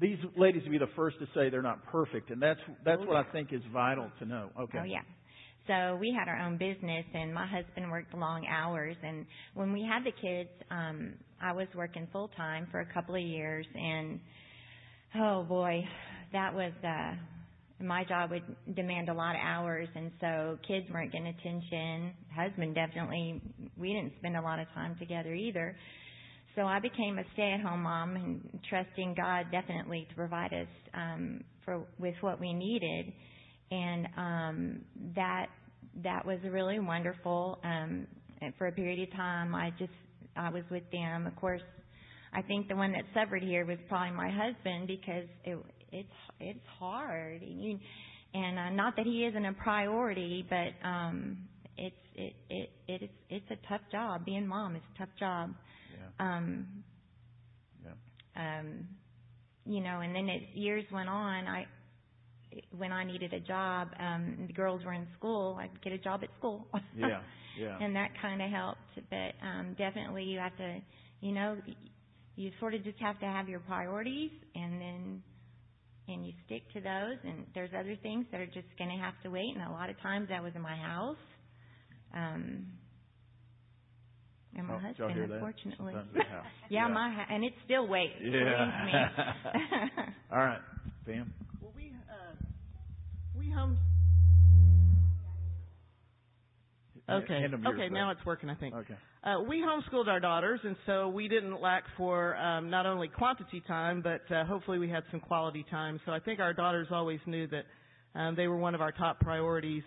these 0.00 0.18
ladies 0.36 0.62
will 0.64 0.72
be 0.72 0.78
the 0.78 0.92
first 0.96 1.18
to 1.20 1.26
say 1.34 1.50
they're 1.50 1.62
not 1.62 1.84
perfect, 1.86 2.30
and 2.30 2.40
that's 2.40 2.60
that's 2.84 3.00
what 3.06 3.16
I 3.16 3.24
think 3.32 3.52
is 3.52 3.62
vital 3.72 4.10
to 4.18 4.24
know. 4.24 4.50
Okay. 4.60 4.78
Oh 4.80 4.84
yeah. 4.84 5.02
So 5.66 5.96
we 5.96 6.12
had 6.16 6.28
our 6.28 6.38
own 6.38 6.58
business 6.58 7.06
and 7.14 7.32
my 7.32 7.46
husband 7.46 7.90
worked 7.90 8.12
long 8.14 8.46
hours 8.46 8.96
and 9.02 9.24
when 9.54 9.72
we 9.72 9.82
had 9.82 10.04
the 10.04 10.12
kids, 10.12 10.50
um 10.70 11.14
I 11.40 11.52
was 11.52 11.68
working 11.74 12.06
full 12.12 12.28
time 12.36 12.68
for 12.70 12.80
a 12.80 12.92
couple 12.92 13.14
of 13.14 13.22
years 13.22 13.66
and 13.74 14.20
oh 15.16 15.42
boy, 15.44 15.82
that 16.32 16.52
was 16.54 16.72
uh 16.84 17.14
my 17.84 18.04
job 18.04 18.30
would 18.30 18.42
demand 18.74 19.08
a 19.08 19.14
lot 19.14 19.34
of 19.34 19.40
hours 19.42 19.88
and 19.94 20.10
so 20.20 20.58
kids 20.66 20.86
weren't 20.92 21.12
getting 21.12 21.28
attention, 21.28 22.12
husband 22.34 22.74
definitely 22.74 23.40
we 23.76 23.92
didn't 23.92 24.12
spend 24.18 24.36
a 24.36 24.40
lot 24.40 24.58
of 24.58 24.66
time 24.74 24.96
together 24.98 25.34
either. 25.34 25.76
So 26.56 26.62
I 26.62 26.78
became 26.78 27.18
a 27.18 27.24
stay-at-home 27.32 27.82
mom 27.82 28.14
and 28.16 28.60
trusting 28.70 29.14
God 29.16 29.46
definitely 29.50 30.06
to 30.08 30.14
provide 30.14 30.52
us 30.52 30.68
um, 30.94 31.40
for 31.64 31.84
with 31.98 32.14
what 32.20 32.40
we 32.40 32.52
needed, 32.52 33.12
and 33.72 34.08
um, 34.16 34.80
that 35.16 35.46
that 36.04 36.24
was 36.24 36.38
really 36.48 36.78
wonderful. 36.78 37.58
Um, 37.64 38.06
for 38.58 38.68
a 38.68 38.72
period 38.72 39.08
of 39.08 39.12
time, 39.16 39.54
I 39.54 39.70
just 39.78 39.90
I 40.36 40.50
was 40.50 40.62
with 40.70 40.84
them. 40.92 41.26
Of 41.26 41.34
course, 41.34 41.62
I 42.32 42.42
think 42.42 42.68
the 42.68 42.76
one 42.76 42.92
that 42.92 43.02
suffered 43.14 43.42
here 43.42 43.66
was 43.66 43.78
probably 43.88 44.16
my 44.16 44.30
husband 44.30 44.86
because 44.86 45.24
it 45.44 45.58
it's 45.94 46.08
it's 46.40 46.66
hard. 46.78 47.42
And, 47.42 47.64
you, 47.64 47.80
and 48.34 48.58
uh, 48.58 48.70
not 48.70 48.96
that 48.96 49.06
he 49.06 49.26
isn't 49.26 49.46
a 49.46 49.54
priority, 49.54 50.46
but 50.50 50.88
um, 50.88 51.38
it's 51.78 51.96
it 52.16 52.34
it 52.50 52.70
it 52.88 53.02
is 53.04 53.10
it's 53.30 53.46
a 53.52 53.68
tough 53.68 53.82
job. 53.92 54.26
Being 54.26 54.46
mom 54.48 54.76
is 54.76 54.82
a 54.94 54.98
tough 54.98 55.10
job. 55.20 55.54
Yeah. 55.90 56.10
Um, 56.20 56.68
Yeah. 57.84 57.92
um, 58.36 58.88
you 59.66 59.82
know, 59.82 60.00
and 60.00 60.14
then 60.14 60.28
as 60.30 60.42
years 60.54 60.84
went 60.92 61.08
on, 61.10 61.46
I 61.48 61.66
when 62.78 62.92
I 62.92 63.04
needed 63.04 63.34
a 63.34 63.40
job, 63.40 63.88
um, 64.00 64.44
the 64.48 64.54
girls 64.54 64.84
were 64.84 64.94
in 64.94 65.08
school, 65.18 65.58
I'd 65.60 65.82
get 65.82 65.92
a 65.94 65.98
job 65.98 66.22
at 66.24 66.30
school. 66.38 66.68
Yeah. 66.94 67.22
Yeah. 67.56 67.80
and 67.80 67.96
that 67.96 68.10
kind 68.20 68.42
of 68.42 68.50
helped. 68.50 68.80
But 69.10 69.34
um, 69.46 69.74
definitely, 69.78 70.24
you 70.24 70.40
have 70.40 70.56
to, 70.58 70.80
you 71.20 71.32
know, 71.32 71.58
you 72.36 72.52
sort 72.60 72.74
of 72.74 72.84
just 72.84 72.98
have 73.00 73.20
to 73.20 73.26
have 73.26 73.48
your 73.48 73.60
priorities, 73.60 74.32
and 74.56 74.80
then 74.80 75.22
and 76.08 76.26
you 76.26 76.32
stick 76.46 76.62
to 76.74 76.80
those. 76.80 77.18
And 77.24 77.46
there's 77.54 77.70
other 77.78 77.96
things 78.02 78.26
that 78.32 78.40
are 78.40 78.46
just 78.46 78.68
going 78.78 78.90
to 78.90 78.96
have 79.02 79.14
to 79.22 79.30
wait. 79.30 79.52
And 79.54 79.64
a 79.66 79.70
lot 79.72 79.90
of 79.90 80.00
times, 80.00 80.28
that 80.28 80.42
was 80.42 80.52
in 80.54 80.62
my 80.62 80.76
house. 80.76 81.16
Um, 82.14 82.66
and 84.56 84.66
my 84.68 84.74
Oh, 84.74 84.78
husband, 84.78 85.32
unfortunately. 85.32 85.94
Sometimes 85.94 86.08
yeah, 86.14 86.42
Yeah. 86.86 86.88
my 86.88 87.10
ha- 87.12 87.26
and 87.34 87.44
it 87.44 87.52
still 87.64 87.88
waits. 87.88 88.14
Yeah. 88.20 88.84
me. 88.86 88.92
All 90.32 90.38
right, 90.38 90.60
Pam. 91.06 91.32
Well, 91.60 91.72
we 91.76 91.92
uh, 92.08 92.34
we 93.38 93.50
home. 93.50 93.78
Okay. 97.08 97.40
Hand 97.40 97.52
them 97.52 97.62
yours 97.62 97.74
Okay. 97.74 97.88
back. 97.88 97.92
Now 97.92 98.10
it's 98.10 98.24
working. 98.24 98.48
I 98.48 98.54
think. 98.54 98.74
Okay. 98.74 98.94
Uh, 99.22 99.40
we 99.48 99.62
homeschooled 99.62 100.08
our 100.08 100.20
daughters, 100.20 100.60
and 100.64 100.76
so 100.86 101.08
we 101.08 101.28
didn't 101.28 101.60
lack 101.60 101.84
for 101.96 102.36
um, 102.36 102.70
not 102.70 102.86
only 102.86 103.08
quantity 103.08 103.62
time, 103.66 104.02
but 104.02 104.22
uh, 104.34 104.44
hopefully 104.44 104.78
we 104.78 104.88
had 104.88 105.02
some 105.10 105.20
quality 105.20 105.64
time. 105.70 106.00
So 106.04 106.12
I 106.12 106.18
think 106.20 106.40
our 106.40 106.52
daughters 106.52 106.88
always 106.90 107.20
knew 107.26 107.46
that 107.48 107.64
um, 108.14 108.36
they 108.36 108.48
were 108.48 108.56
one 108.56 108.74
of 108.74 108.80
our 108.80 108.92
top 108.92 109.20
priorities. 109.20 109.82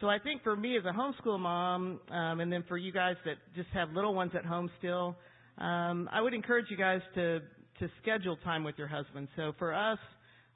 So 0.00 0.08
I 0.08 0.18
think 0.18 0.42
for 0.42 0.54
me 0.54 0.76
as 0.76 0.84
a 0.84 0.92
homeschool 0.92 1.40
mom, 1.40 2.00
um, 2.10 2.40
and 2.40 2.52
then 2.52 2.64
for 2.68 2.76
you 2.76 2.92
guys 2.92 3.16
that 3.24 3.36
just 3.54 3.68
have 3.72 3.92
little 3.92 4.14
ones 4.14 4.32
at 4.34 4.44
home 4.44 4.70
still, 4.78 5.16
um, 5.58 6.08
I 6.12 6.20
would 6.20 6.34
encourage 6.34 6.66
you 6.70 6.76
guys 6.76 7.00
to 7.14 7.40
to 7.78 7.90
schedule 8.02 8.36
time 8.38 8.64
with 8.64 8.76
your 8.78 8.88
husband. 8.88 9.28
So 9.36 9.52
for 9.58 9.74
us, 9.74 9.98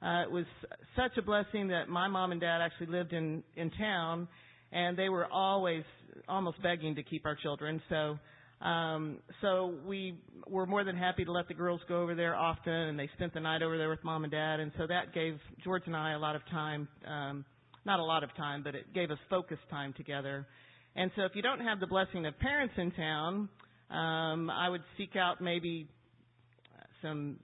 uh, 0.01 0.23
it 0.23 0.31
was 0.31 0.45
such 0.95 1.17
a 1.17 1.21
blessing 1.21 1.67
that 1.67 1.87
my 1.87 2.07
mom 2.07 2.31
and 2.31 2.41
dad 2.41 2.61
actually 2.61 2.87
lived 2.87 3.13
in 3.13 3.43
in 3.55 3.71
town, 3.71 4.27
and 4.71 4.97
they 4.97 5.09
were 5.09 5.25
always 5.25 5.83
almost 6.27 6.61
begging 6.61 6.95
to 6.95 7.03
keep 7.03 7.25
our 7.25 7.35
children. 7.35 7.81
So 7.89 8.17
um, 8.61 9.17
so 9.41 9.73
we 9.87 10.19
were 10.47 10.67
more 10.67 10.83
than 10.83 10.95
happy 10.95 11.25
to 11.25 11.31
let 11.31 11.47
the 11.47 11.53
girls 11.53 11.81
go 11.87 12.01
over 12.01 12.13
there 12.13 12.35
often, 12.35 12.73
and 12.73 12.99
they 12.99 13.09
spent 13.15 13.33
the 13.33 13.39
night 13.39 13.63
over 13.63 13.77
there 13.77 13.89
with 13.89 14.03
mom 14.03 14.23
and 14.23 14.31
dad, 14.31 14.59
and 14.59 14.71
so 14.77 14.85
that 14.85 15.13
gave 15.13 15.39
George 15.63 15.83
and 15.87 15.95
I 15.95 16.13
a 16.13 16.19
lot 16.19 16.35
of 16.35 16.45
time. 16.49 16.87
Um, 17.07 17.43
not 17.85 17.99
a 17.99 18.03
lot 18.03 18.23
of 18.23 18.35
time, 18.35 18.61
but 18.61 18.75
it 18.75 18.93
gave 18.93 19.09
us 19.09 19.17
focused 19.29 19.67
time 19.71 19.93
together. 19.97 20.45
And 20.95 21.09
so 21.15 21.23
if 21.23 21.31
you 21.33 21.41
don't 21.41 21.61
have 21.61 21.79
the 21.79 21.87
blessing 21.87 22.27
of 22.27 22.37
parents 22.37 22.75
in 22.77 22.91
town, 22.91 23.49
um, 23.89 24.51
I 24.51 24.69
would 24.69 24.83
seek 24.97 25.15
out 25.15 25.41
maybe 25.41 25.87
some 27.01 27.37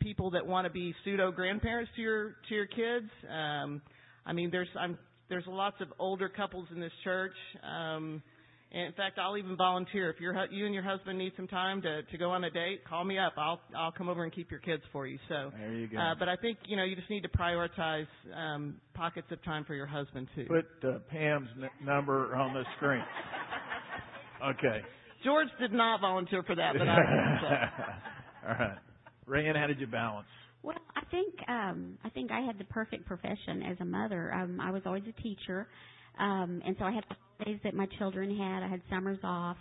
people 0.00 0.32
that 0.32 0.46
want 0.46 0.66
to 0.66 0.70
be 0.70 0.94
pseudo 1.04 1.32
grandparents 1.32 1.90
to 1.96 2.02
your 2.02 2.36
to 2.48 2.54
your 2.54 2.66
kids. 2.66 3.10
Um, 3.30 3.80
I 4.26 4.34
mean, 4.34 4.50
there's 4.50 4.68
I'm 4.78 4.98
there's 5.32 5.46
lots 5.46 5.76
of 5.80 5.88
older 5.98 6.28
couples 6.28 6.68
in 6.74 6.78
this 6.80 6.92
church. 7.04 7.32
Um, 7.62 8.22
and 8.70 8.86
in 8.86 8.92
fact, 8.92 9.18
I'll 9.18 9.36
even 9.38 9.56
volunteer 9.56 10.10
if 10.10 10.16
you're, 10.20 10.34
you 10.50 10.64
and 10.66 10.74
your 10.74 10.82
husband 10.82 11.18
need 11.18 11.32
some 11.36 11.46
time 11.48 11.80
to 11.82 12.02
to 12.02 12.18
go 12.18 12.30
on 12.30 12.44
a 12.44 12.50
date. 12.50 12.84
Call 12.86 13.04
me 13.04 13.18
up. 13.18 13.32
I'll 13.38 13.60
I'll 13.76 13.92
come 13.92 14.08
over 14.10 14.24
and 14.24 14.32
keep 14.32 14.50
your 14.50 14.60
kids 14.60 14.82
for 14.92 15.06
you. 15.06 15.18
So, 15.28 15.50
There 15.58 15.72
you 15.74 15.88
go. 15.88 15.98
uh, 15.98 16.14
but 16.18 16.28
I 16.28 16.36
think 16.36 16.58
you 16.66 16.76
know 16.76 16.84
you 16.84 16.96
just 16.96 17.08
need 17.10 17.22
to 17.22 17.28
prioritize 17.28 18.06
um, 18.34 18.76
pockets 18.94 19.26
of 19.30 19.42
time 19.44 19.64
for 19.64 19.74
your 19.74 19.86
husband 19.86 20.28
too. 20.34 20.44
Put 20.48 20.66
uh, 20.88 20.98
Pam's 21.10 21.48
n- 21.62 21.68
number 21.86 22.34
on 22.36 22.52
the 22.54 22.64
screen. 22.76 23.02
Okay. 24.44 24.80
George 25.22 25.46
did 25.60 25.72
not 25.72 26.00
volunteer 26.00 26.42
for 26.42 26.56
that, 26.56 26.74
but 26.76 26.88
I. 26.88 26.98
So. 27.40 28.48
All 28.48 28.54
right. 28.58 28.78
Rayanne, 29.28 29.56
how 29.56 29.68
did 29.68 29.78
you 29.78 29.86
balance? 29.86 30.26
Well, 30.62 30.76
I 30.96 31.04
think 31.10 31.34
um 31.48 31.98
I 32.04 32.10
think 32.10 32.30
I 32.30 32.40
had 32.40 32.58
the 32.58 32.64
perfect 32.64 33.06
profession 33.06 33.62
as 33.70 33.76
a 33.80 33.84
mother. 33.84 34.32
Um 34.34 34.60
I 34.60 34.70
was 34.70 34.82
always 34.86 35.04
a 35.08 35.22
teacher. 35.22 35.68
Um 36.18 36.62
and 36.66 36.76
so 36.78 36.84
I 36.84 36.92
had 36.92 37.04
holidays 37.38 37.60
that 37.64 37.74
my 37.74 37.86
children 37.98 38.36
had. 38.36 38.62
I 38.62 38.68
had 38.68 38.82
summers 38.90 39.18
off. 39.24 39.56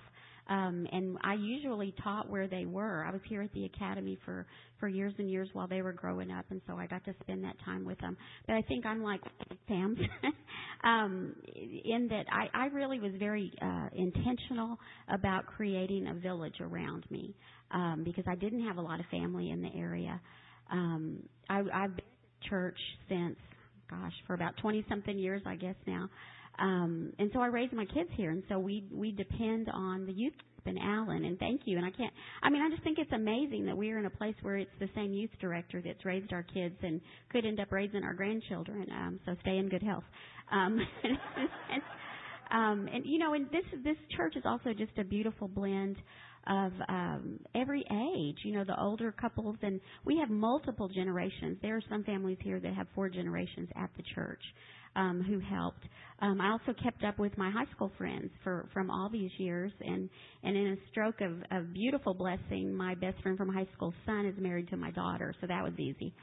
Um 0.49 0.87
and 0.91 1.17
I 1.23 1.35
usually 1.35 1.93
taught 2.03 2.29
where 2.29 2.47
they 2.47 2.65
were. 2.65 3.05
I 3.05 3.11
was 3.11 3.21
here 3.27 3.41
at 3.43 3.53
the 3.53 3.65
academy 3.65 4.17
for 4.25 4.47
for 4.79 4.87
years 4.87 5.13
and 5.19 5.29
years 5.29 5.49
while 5.53 5.67
they 5.67 5.81
were 5.83 5.93
growing 5.93 6.31
up 6.31 6.45
and 6.51 6.61
so 6.67 6.77
I 6.77 6.87
got 6.87 7.03
to 7.05 7.13
spend 7.23 7.43
that 7.43 7.57
time 7.65 7.85
with 7.85 7.99
them. 7.99 8.17
But 8.47 8.55
I 8.55 8.61
think 8.63 8.85
I'm 8.85 9.03
like 9.03 9.21
Pam 9.67 9.97
um 10.83 11.35
in 11.85 12.07
that 12.09 12.25
I 12.31 12.49
I 12.57 12.65
really 12.67 12.99
was 12.99 13.13
very 13.19 13.51
uh 13.61 13.89
intentional 13.93 14.77
about 15.13 15.45
creating 15.47 16.07
a 16.07 16.13
village 16.15 16.59
around 16.61 17.05
me. 17.11 17.35
Um 17.71 18.03
because 18.05 18.25
I 18.27 18.35
didn't 18.35 18.65
have 18.67 18.77
a 18.77 18.81
lot 18.81 18.99
of 18.99 19.05
family 19.07 19.51
in 19.51 19.61
the 19.61 19.75
area 19.77 20.21
um 20.71 21.23
I 21.49 21.59
I've 21.73 21.95
been 21.95 22.05
at 22.05 22.49
church 22.49 22.77
since 23.09 23.37
gosh 23.89 24.13
for 24.27 24.33
about 24.33 24.57
20 24.61 24.85
something 24.89 25.17
years 25.17 25.41
I 25.45 25.55
guess 25.55 25.75
now. 25.85 26.09
Um 26.59 27.13
and 27.19 27.29
so 27.33 27.39
I 27.41 27.47
raised 27.47 27.73
my 27.73 27.85
kids 27.85 28.09
here 28.15 28.31
and 28.31 28.43
so 28.49 28.59
we 28.59 28.85
we 28.91 29.11
depend 29.11 29.69
on 29.73 30.05
the 30.05 30.13
youth 30.13 30.33
in 30.65 30.77
Allen 30.77 31.25
and 31.25 31.39
thank 31.39 31.61
you. 31.65 31.77
And 31.77 31.85
I 31.85 31.91
can't 31.91 32.13
I 32.43 32.49
mean 32.49 32.61
I 32.61 32.69
just 32.69 32.83
think 32.83 32.99
it's 32.99 33.11
amazing 33.13 33.65
that 33.65 33.77
we're 33.77 33.99
in 33.99 34.05
a 34.05 34.09
place 34.11 34.35
where 34.41 34.57
it's 34.57 34.71
the 34.79 34.89
same 34.95 35.13
youth 35.13 35.31
director 35.39 35.81
that's 35.83 36.05
raised 36.05 36.33
our 36.33 36.43
kids 36.43 36.75
and 36.83 37.01
could 37.31 37.45
end 37.45 37.59
up 37.59 37.71
raising 37.71 38.03
our 38.03 38.13
grandchildren 38.13 38.87
um 38.91 39.19
so 39.25 39.35
stay 39.41 39.57
in 39.57 39.69
good 39.69 39.83
health. 39.83 40.05
Um 40.51 40.79
and, 41.03 41.81
um 42.51 42.87
and 42.93 43.05
you 43.05 43.19
know 43.19 43.33
and 43.33 43.47
this 43.51 43.65
this 43.83 43.97
church 44.15 44.35
is 44.35 44.43
also 44.45 44.73
just 44.73 44.97
a 44.97 45.03
beautiful 45.03 45.47
blend 45.47 45.97
of 46.47 46.71
um 46.89 47.39
every 47.55 47.81
age. 47.81 48.37
You 48.43 48.53
know 48.53 48.63
the 48.63 48.79
older 48.79 49.11
couples 49.11 49.57
and 49.61 49.79
we 50.05 50.17
have 50.19 50.29
multiple 50.29 50.87
generations. 50.87 51.57
There 51.61 51.75
are 51.75 51.83
some 51.89 52.03
families 52.03 52.37
here 52.41 52.59
that 52.59 52.73
have 52.73 52.87
four 52.95 53.09
generations 53.09 53.69
at 53.75 53.89
the 53.97 54.03
church 54.15 54.41
um 54.95 55.21
who 55.27 55.39
helped. 55.39 55.83
Um 56.21 56.41
i 56.41 56.49
also 56.51 56.73
kept 56.83 57.03
up 57.03 57.19
with 57.19 57.37
my 57.37 57.49
high 57.51 57.69
school 57.75 57.91
friends 57.97 58.31
for 58.43 58.67
from 58.73 58.89
all 58.89 59.09
these 59.09 59.31
years 59.37 59.71
and 59.81 60.09
and 60.43 60.57
in 60.57 60.67
a 60.67 60.75
stroke 60.91 61.21
of 61.21 61.33
of 61.51 61.73
beautiful 61.73 62.13
blessing 62.13 62.73
my 62.73 62.95
best 62.95 63.21
friend 63.21 63.37
from 63.37 63.49
high 63.49 63.67
school 63.75 63.93
son 64.05 64.25
is 64.25 64.35
married 64.39 64.69
to 64.69 64.77
my 64.77 64.91
daughter 64.91 65.33
so 65.41 65.47
that 65.47 65.63
was 65.63 65.73
easy. 65.77 66.13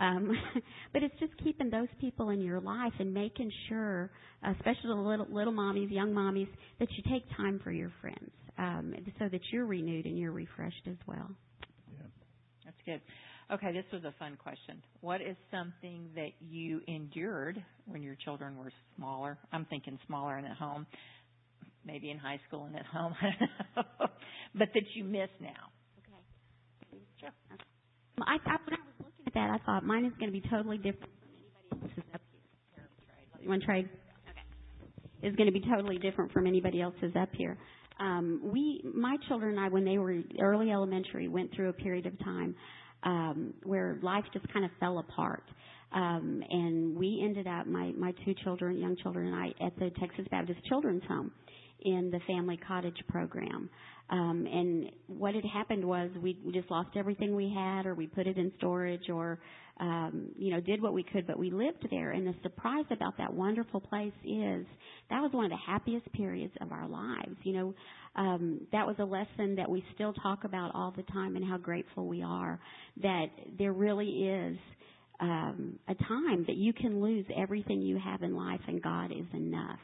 Um 0.00 0.30
but 0.92 1.02
it's 1.02 1.18
just 1.20 1.32
keeping 1.44 1.68
those 1.70 1.88
people 2.00 2.30
in 2.30 2.40
your 2.40 2.60
life 2.60 2.94
and 2.98 3.12
making 3.12 3.50
sure 3.68 4.10
especially 4.42 4.88
the 4.88 4.94
little 4.94 5.26
little 5.30 5.52
mommies 5.52 5.90
young 5.90 6.12
mommies 6.12 6.48
that 6.80 6.88
you 6.92 7.02
take 7.12 7.24
time 7.36 7.60
for 7.62 7.72
your 7.72 7.92
friends 8.00 8.30
um 8.58 8.94
so 9.18 9.28
that 9.28 9.40
you're 9.52 9.66
renewed 9.66 10.06
and 10.06 10.18
you're 10.18 10.32
refreshed 10.32 10.86
as 10.88 10.96
well 11.06 11.30
That's 12.64 12.76
good. 12.84 13.00
Okay, 13.52 13.72
this 13.72 13.84
was 13.92 14.02
a 14.04 14.14
fun 14.18 14.36
question. 14.42 14.82
What 15.02 15.20
is 15.20 15.36
something 15.52 16.08
that 16.16 16.30
you 16.40 16.80
endured 16.88 17.62
when 17.86 18.02
your 18.02 18.16
children 18.24 18.58
were 18.58 18.72
smaller? 18.96 19.38
I'm 19.52 19.64
thinking 19.66 19.98
smaller 20.06 20.36
and 20.36 20.46
at 20.46 20.56
home, 20.56 20.86
maybe 21.86 22.10
in 22.10 22.18
high 22.18 22.40
school 22.48 22.64
and 22.64 22.74
at 22.76 22.86
home, 22.86 23.14
I 23.22 23.30
don't 23.76 23.86
know, 24.00 24.06
but 24.54 24.68
that 24.74 24.82
you 24.94 25.04
miss 25.04 25.28
now. 25.40 25.70
Okay. 25.98 27.32
Well, 28.18 28.26
I 28.28 28.38
thought 28.44 28.60
when 28.66 28.74
I 28.74 28.82
was 28.84 28.94
looking 28.98 29.26
at 29.28 29.34
that, 29.34 29.50
I 29.50 29.58
thought 29.64 29.84
mine 29.84 30.04
is 30.06 30.12
going 30.18 30.32
to 30.32 30.40
be 30.40 30.48
totally 30.48 30.78
different 30.78 31.12
from 31.12 31.30
anybody 31.30 31.70
else's 31.82 32.04
up 32.14 32.20
here. 32.32 33.42
You 33.42 33.48
want 33.48 33.62
to 33.62 33.66
trade? 33.66 33.88
Okay. 34.30 35.28
Is 35.28 35.36
going 35.36 35.46
to 35.46 35.52
be 35.52 35.62
totally 35.68 35.98
different 35.98 36.32
from 36.32 36.46
anybody 36.46 36.80
else's 36.80 37.14
up 37.20 37.30
here. 37.34 37.58
Um, 37.98 38.40
we, 38.42 38.82
my 38.94 39.16
children 39.28 39.56
and 39.56 39.60
I, 39.60 39.68
when 39.68 39.84
they 39.84 39.98
were 39.98 40.18
early 40.40 40.70
elementary, 40.70 41.28
went 41.28 41.54
through 41.54 41.70
a 41.70 41.72
period 41.72 42.06
of 42.06 42.18
time 42.20 42.54
um, 43.02 43.54
where 43.62 43.98
life 44.02 44.24
just 44.32 44.50
kind 44.52 44.64
of 44.64 44.70
fell 44.78 44.98
apart. 44.98 45.44
Um, 45.92 46.42
and 46.50 46.96
we 46.96 47.22
ended 47.24 47.46
up, 47.46 47.66
my 47.66 47.92
my 47.92 48.12
two 48.24 48.34
children, 48.44 48.78
young 48.78 48.96
children, 49.02 49.28
and 49.28 49.36
I, 49.36 49.64
at 49.64 49.76
the 49.78 49.90
Texas 50.00 50.26
Baptist 50.30 50.58
Children's 50.68 51.04
Home 51.08 51.30
in 51.82 52.10
the 52.10 52.20
family 52.26 52.58
cottage 52.66 52.98
program. 53.08 53.70
Um, 54.10 54.46
and 54.50 54.90
what 55.06 55.34
had 55.34 55.44
happened 55.44 55.84
was 55.84 56.10
we, 56.20 56.38
we 56.44 56.52
just 56.52 56.70
lost 56.70 56.90
everything 56.96 57.34
we 57.34 57.52
had, 57.54 57.86
or 57.86 57.94
we 57.94 58.06
put 58.06 58.26
it 58.26 58.36
in 58.36 58.52
storage, 58.58 59.08
or 59.08 59.38
um, 59.78 60.30
you 60.36 60.50
know, 60.50 60.60
did 60.60 60.80
what 60.80 60.94
we 60.94 61.02
could, 61.02 61.26
but 61.26 61.38
we 61.38 61.50
lived 61.50 61.86
there. 61.90 62.12
And 62.12 62.26
the 62.26 62.34
surprise 62.42 62.86
about 62.90 63.18
that 63.18 63.32
wonderful 63.32 63.80
place 63.80 64.12
is 64.24 64.66
that 65.10 65.20
was 65.20 65.30
one 65.32 65.44
of 65.44 65.50
the 65.50 65.56
happiest 65.66 66.10
periods 66.12 66.54
of 66.60 66.72
our 66.72 66.88
lives. 66.88 67.36
You 67.42 67.52
know, 67.52 67.74
um, 68.16 68.60
that 68.72 68.86
was 68.86 68.96
a 68.98 69.04
lesson 69.04 69.56
that 69.56 69.68
we 69.68 69.84
still 69.94 70.14
talk 70.14 70.44
about 70.44 70.74
all 70.74 70.94
the 70.96 71.02
time, 71.04 71.36
and 71.36 71.44
how 71.44 71.58
grateful 71.58 72.06
we 72.08 72.22
are 72.22 72.58
that 73.02 73.26
there 73.58 73.72
really 73.72 74.08
is 74.08 74.56
um, 75.20 75.78
a 75.88 75.94
time 75.94 76.44
that 76.46 76.56
you 76.56 76.72
can 76.72 77.00
lose 77.00 77.26
everything 77.36 77.82
you 77.82 77.98
have 77.98 78.22
in 78.22 78.34
life, 78.34 78.60
and 78.66 78.82
God 78.82 79.12
is 79.12 79.26
enough. 79.34 79.78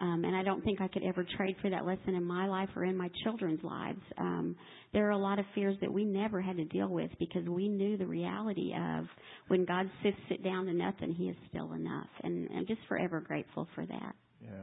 Um, 0.00 0.24
and 0.24 0.36
I 0.36 0.42
don't 0.42 0.62
think 0.62 0.80
I 0.80 0.88
could 0.88 1.02
ever 1.04 1.26
trade 1.36 1.56
for 1.62 1.70
that 1.70 1.86
lesson 1.86 2.14
in 2.14 2.24
my 2.24 2.46
life 2.46 2.68
or 2.76 2.84
in 2.84 2.96
my 2.96 3.10
children's 3.24 3.62
lives. 3.64 4.00
Um, 4.18 4.54
there 4.92 5.06
are 5.06 5.12
a 5.12 5.18
lot 5.18 5.38
of 5.38 5.46
fears 5.54 5.76
that 5.80 5.92
we 5.92 6.04
never 6.04 6.40
had 6.40 6.56
to 6.56 6.64
deal 6.64 6.88
with 6.88 7.10
because 7.18 7.44
we 7.48 7.68
knew 7.68 7.96
the 7.96 8.06
reality 8.06 8.74
of 8.74 9.06
when 9.48 9.64
God 9.64 9.90
sifts 10.02 10.20
it 10.30 10.44
down 10.44 10.66
to 10.66 10.74
nothing, 10.74 11.12
He 11.12 11.28
is 11.28 11.36
still 11.48 11.72
enough. 11.72 12.08
And 12.22 12.48
I'm 12.54 12.66
just 12.66 12.80
forever 12.88 13.20
grateful 13.20 13.68
for 13.74 13.86
that. 13.86 14.14
Yeah. 14.42 14.62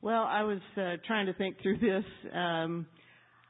Well, 0.00 0.24
I 0.24 0.42
was 0.42 0.60
uh, 0.76 0.96
trying 1.06 1.26
to 1.26 1.34
think 1.34 1.56
through 1.62 1.78
this. 1.78 2.04
Um, 2.34 2.86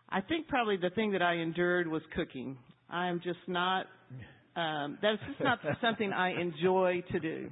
I 0.09 0.21
think 0.21 0.49
probably 0.49 0.77
the 0.77 0.91
thing 0.91 1.13
that 1.13 1.23
I 1.23 1.35
endured 1.35 1.89
was 1.89 2.03
cooking. 2.15 2.57
I'm 2.91 3.21
just 3.21 3.41
not. 3.49 3.87
Um, 4.57 4.99
that's 5.03 5.19
just 5.27 5.41
not 5.41 5.59
something 5.81 6.13
I 6.13 6.41
enjoy 6.41 7.03
to 7.11 7.19
do. 7.19 7.51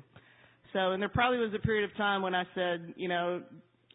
So, 0.73 0.93
and 0.93 1.03
there 1.03 1.09
probably 1.09 1.39
was 1.39 1.53
a 1.55 1.59
period 1.59 1.89
of 1.89 1.97
time 1.97 2.23
when 2.23 2.35
I 2.35 2.45
said, 2.55 2.95
you 2.97 3.09
know, 3.09 3.43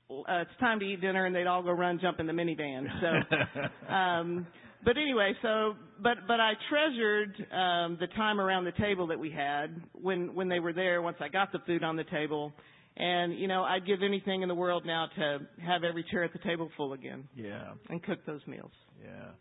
uh, 0.10 0.41
it's 0.41 0.51
time 0.60 0.79
to 0.79 0.86
eat 0.86 1.01
dinner, 1.01 1.25
and 1.25 1.36
they'd 1.36 1.48
all 1.48 1.63
go 1.63 1.72
run, 1.72 2.00
jump 2.01 2.19
in 2.19 2.27
the 2.27 2.34
minivan. 2.34 2.86
So, 3.01 3.93
um, 3.93 4.48
but 4.86 4.96
anyway, 4.98 5.34
so 5.41 5.75
but 6.01 6.17
but 6.27 6.39
I 6.39 6.53
treasured 6.69 7.36
um, 7.51 7.98
the 8.00 8.07
time 8.15 8.39
around 8.39 8.65
the 8.65 8.72
table 8.74 9.07
that 9.07 9.19
we 9.19 9.31
had 9.31 9.81
when 9.93 10.34
when 10.34 10.48
they 10.48 10.60
were 10.60 10.74
there. 10.74 11.01
Once 11.01 11.17
I 11.19 11.27
got 11.27 11.51
the 11.51 11.60
food 11.65 11.84
on 11.84 11.96
the 11.98 12.05
table, 12.05 12.53
and 12.96 13.38
you 13.38 13.48
know, 13.48 13.63
I'd 13.63 13.86
give 13.86 14.01
anything 14.01 14.43
in 14.43 14.48
the 14.48 14.55
world 14.55 14.86
now 14.86 15.07
to 15.17 15.39
have 15.65 15.84
every 15.84 16.05
chair 16.10 16.24
at 16.24 16.31
the 16.31 16.39
table 16.39 16.69
full 16.77 16.93
again. 16.93 17.27
Yeah. 17.36 17.72
And 17.89 18.01
cook 18.01 18.19
those 18.25 18.41
meals. 18.48 18.72
Yeah. 19.03 19.31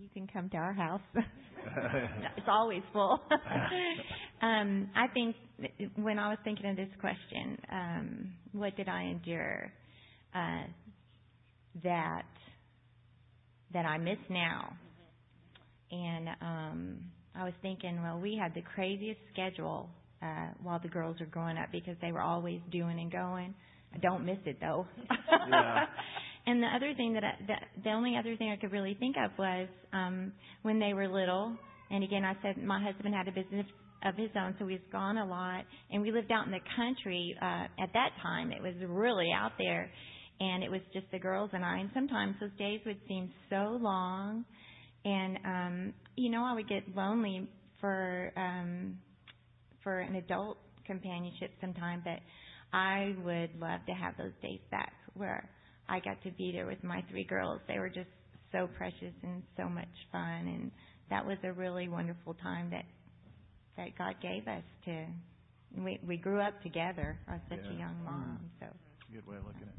You 0.00 0.08
can 0.12 0.26
come 0.26 0.48
to 0.50 0.56
our 0.56 0.72
house. 0.72 1.00
it's 1.14 2.46
always 2.48 2.82
full. 2.92 3.20
um, 4.42 4.90
I 4.94 5.06
think 5.12 5.36
when 5.96 6.18
I 6.18 6.28
was 6.28 6.38
thinking 6.44 6.70
of 6.70 6.76
this 6.76 6.88
question, 7.00 7.58
um, 7.70 8.32
what 8.52 8.76
did 8.76 8.88
I 8.88 9.04
endure 9.04 9.72
uh, 10.34 10.64
that 11.82 12.26
that 13.72 13.84
I 13.84 13.98
miss 13.98 14.18
now? 14.28 14.72
And 15.90 16.28
um, 16.40 16.98
I 17.34 17.44
was 17.44 17.54
thinking, 17.62 18.02
well, 18.02 18.18
we 18.18 18.38
had 18.40 18.54
the 18.54 18.62
craziest 18.62 19.20
schedule 19.32 19.88
uh, 20.22 20.48
while 20.62 20.80
the 20.80 20.88
girls 20.88 21.20
were 21.20 21.26
growing 21.26 21.56
up 21.58 21.70
because 21.72 21.96
they 22.00 22.12
were 22.12 22.22
always 22.22 22.60
doing 22.70 22.98
and 22.98 23.10
going. 23.10 23.54
I 23.94 23.98
don't 23.98 24.24
miss 24.24 24.38
it 24.44 24.58
though. 24.60 24.86
yeah. 25.48 25.86
And 26.46 26.62
the 26.62 26.68
other 26.68 26.94
thing 26.94 27.12
that, 27.14 27.24
I, 27.24 27.32
that 27.48 27.62
the 27.82 27.90
only 27.90 28.16
other 28.16 28.36
thing 28.36 28.50
I 28.50 28.56
could 28.56 28.70
really 28.70 28.94
think 29.00 29.16
of 29.16 29.32
was 29.36 29.68
um, 29.92 30.32
when 30.62 30.78
they 30.78 30.94
were 30.94 31.08
little. 31.08 31.56
And 31.90 32.04
again, 32.04 32.24
I 32.24 32.34
said 32.42 32.62
my 32.62 32.82
husband 32.82 33.14
had 33.14 33.26
a 33.26 33.32
business 33.32 33.66
of 34.04 34.14
his 34.16 34.30
own, 34.36 34.54
so 34.58 34.66
he's 34.66 34.78
gone 34.92 35.18
a 35.18 35.26
lot. 35.26 35.64
And 35.90 36.02
we 36.02 36.12
lived 36.12 36.30
out 36.30 36.46
in 36.46 36.52
the 36.52 36.60
country 36.76 37.34
uh, 37.42 37.66
at 37.82 37.92
that 37.94 38.10
time. 38.22 38.52
It 38.52 38.62
was 38.62 38.74
really 38.88 39.30
out 39.32 39.52
there, 39.58 39.90
and 40.40 40.62
it 40.62 40.70
was 40.70 40.80
just 40.92 41.06
the 41.10 41.18
girls 41.18 41.50
and 41.52 41.64
I. 41.64 41.78
And 41.78 41.90
sometimes 41.94 42.36
those 42.40 42.50
days 42.58 42.80
would 42.86 42.98
seem 43.08 43.30
so 43.50 43.78
long, 43.80 44.44
and 45.04 45.38
um, 45.44 45.94
you 46.16 46.30
know, 46.30 46.44
I 46.44 46.54
would 46.54 46.68
get 46.68 46.82
lonely 46.94 47.48
for 47.80 48.32
um, 48.36 48.98
for 49.82 49.98
an 49.98 50.16
adult 50.16 50.58
companionship 50.84 51.50
sometime. 51.60 52.02
But 52.04 52.20
I 52.72 53.14
would 53.24 53.50
love 53.58 53.80
to 53.86 53.92
have 53.92 54.16
those 54.16 54.32
days 54.42 54.60
back 54.70 54.92
where 55.14 55.48
I 55.88 56.00
got 56.00 56.22
to 56.24 56.30
be 56.32 56.52
there 56.52 56.66
with 56.66 56.82
my 56.82 57.02
three 57.10 57.24
girls. 57.24 57.60
They 57.68 57.78
were 57.78 57.88
just 57.88 58.08
so 58.52 58.68
precious 58.76 59.14
and 59.22 59.42
so 59.56 59.68
much 59.68 59.88
fun, 60.12 60.48
and 60.48 60.70
that 61.10 61.24
was 61.24 61.38
a 61.44 61.52
really 61.52 61.88
wonderful 61.88 62.34
time 62.34 62.70
that 62.70 62.84
that 63.76 63.96
God 63.98 64.14
gave 64.22 64.46
us 64.48 64.64
to. 64.86 65.06
We 65.78 65.98
we 66.06 66.16
grew 66.16 66.40
up 66.40 66.60
together. 66.62 67.18
I 67.28 67.32
was 67.32 67.40
such 67.48 67.60
Yeah. 67.64 67.72
a 67.72 67.78
young 67.78 68.04
mom, 68.04 68.50
so. 68.60 68.66
Good 69.12 69.26
way 69.26 69.36
of 69.36 69.44
looking 69.46 69.62
at 69.62 69.68
it. 69.68 69.74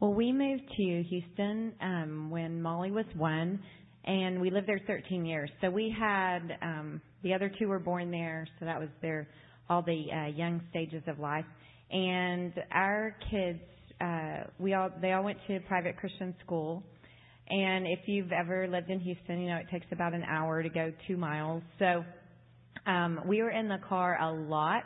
Well, 0.00 0.14
we 0.14 0.32
moved 0.32 0.64
to 0.68 1.02
Houston 1.10 1.74
um, 1.80 2.30
when 2.30 2.60
Molly 2.60 2.90
was 2.90 3.04
one, 3.16 3.60
and 4.04 4.40
we 4.40 4.50
lived 4.50 4.66
there 4.66 4.80
13 4.86 5.24
years. 5.24 5.50
So 5.60 5.70
we 5.70 5.94
had 5.96 6.40
um, 6.60 7.00
the 7.22 7.32
other 7.34 7.48
two 7.58 7.68
were 7.68 7.78
born 7.78 8.10
there, 8.10 8.46
so 8.58 8.64
that 8.64 8.80
was 8.80 8.88
their 9.00 9.28
all 9.68 9.82
the 9.82 10.04
uh, 10.12 10.26
young 10.36 10.60
stages 10.70 11.02
of 11.06 11.18
life. 11.20 11.44
And 11.90 12.52
our 12.72 13.16
kids, 13.30 13.60
uh, 14.02 14.44
we 14.58 14.74
all 14.74 14.90
they 15.00 15.12
all 15.12 15.24
went 15.24 15.38
to 15.46 15.60
private 15.60 15.96
Christian 15.96 16.34
school. 16.44 16.82
And 17.48 17.86
if 17.86 18.00
you've 18.06 18.32
ever 18.32 18.66
lived 18.68 18.90
in 18.90 19.00
Houston, 19.00 19.40
you 19.40 19.48
know 19.48 19.56
it 19.56 19.66
takes 19.70 19.86
about 19.92 20.14
an 20.14 20.22
hour 20.24 20.62
to 20.62 20.68
go 20.68 20.92
two 21.06 21.16
miles. 21.16 21.62
So 21.78 22.04
um, 22.86 23.20
we 23.26 23.42
were 23.42 23.50
in 23.50 23.68
the 23.68 23.78
car 23.88 24.18
a 24.20 24.32
lot, 24.32 24.84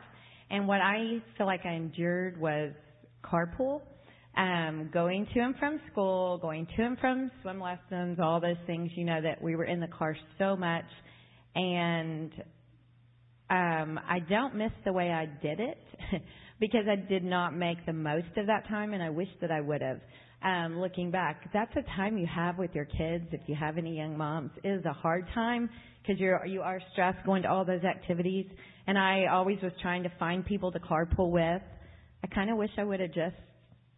and 0.50 0.68
what 0.68 0.80
I 0.80 1.22
feel 1.36 1.46
like 1.46 1.64
I 1.64 1.74
endured 1.74 2.40
was 2.40 2.72
carpool 3.24 3.82
um, 4.36 4.90
going 4.92 5.26
to 5.32 5.40
and 5.40 5.56
from 5.56 5.80
school, 5.90 6.38
going 6.38 6.66
to 6.76 6.82
and 6.82 6.98
from 6.98 7.30
swim 7.42 7.60
lessons, 7.60 8.18
all 8.20 8.40
those 8.40 8.56
things, 8.66 8.90
you 8.94 9.04
know, 9.04 9.20
that 9.22 9.40
we 9.40 9.56
were 9.56 9.64
in 9.64 9.80
the 9.80 9.88
car 9.88 10.16
so 10.38 10.56
much. 10.56 10.84
And 11.54 12.32
um, 13.48 13.98
I 14.08 14.18
don't 14.28 14.56
miss 14.56 14.72
the 14.84 14.92
way 14.92 15.10
I 15.10 15.26
did 15.42 15.60
it 15.60 15.78
because 16.60 16.84
I 16.90 16.96
did 16.96 17.24
not 17.24 17.54
make 17.56 17.84
the 17.86 17.92
most 17.92 18.36
of 18.36 18.46
that 18.46 18.66
time, 18.68 18.94
and 18.94 19.02
I 19.02 19.10
wish 19.10 19.28
that 19.40 19.50
I 19.50 19.60
would 19.60 19.82
have. 19.82 20.00
Um, 20.42 20.80
looking 20.80 21.10
back, 21.10 21.50
that's 21.52 21.72
a 21.76 21.82
time 21.96 22.18
you 22.18 22.26
have 22.26 22.58
with 22.58 22.74
your 22.74 22.84
kids. 22.84 23.24
If 23.32 23.40
you 23.46 23.54
have 23.54 23.78
any 23.78 23.96
young 23.96 24.16
moms, 24.16 24.50
it 24.62 24.68
is 24.68 24.84
a 24.84 24.92
hard 24.92 25.26
time 25.34 25.68
because 26.02 26.20
you're 26.20 26.44
you 26.46 26.60
are 26.60 26.78
stressed 26.92 27.24
going 27.24 27.42
to 27.42 27.48
all 27.48 27.64
those 27.64 27.82
activities. 27.84 28.46
And 28.86 28.98
I 28.98 29.26
always 29.32 29.58
was 29.62 29.72
trying 29.82 30.02
to 30.04 30.12
find 30.18 30.44
people 30.44 30.70
to 30.72 30.78
carpool 30.78 31.30
with. 31.30 31.62
I 32.22 32.26
kind 32.34 32.50
of 32.50 32.58
wish 32.58 32.70
I 32.78 32.84
would 32.84 33.00
have 33.00 33.12
just 33.12 33.34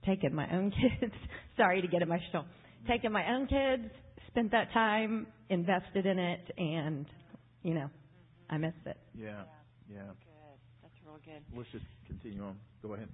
taken 0.07 0.35
my 0.35 0.49
own 0.55 0.71
kids. 1.01 1.13
Sorry 1.57 1.83
to 1.83 1.89
get 1.89 2.03
emotional. 2.03 2.45
Taken 2.87 3.13
my 3.13 3.29
own 3.35 3.47
kids, 3.47 3.91
spent 4.29 4.53
that 4.53 4.73
time, 4.73 5.27
invested 5.51 6.07
in 6.07 6.19
it, 6.19 6.41
and 6.57 7.05
you 7.63 7.75
know, 7.75 7.91
I 8.49 8.59
missed 8.59 8.77
it. 8.87 8.97
Yeah. 9.15 9.43
Yeah. 9.93 10.13
Good. 11.25 11.43
Good. 11.51 11.59
Let's 11.59 11.71
just 11.73 11.85
continue 12.07 12.43
on. 12.43 12.57
Go 12.83 12.95
ahead. 12.95 13.09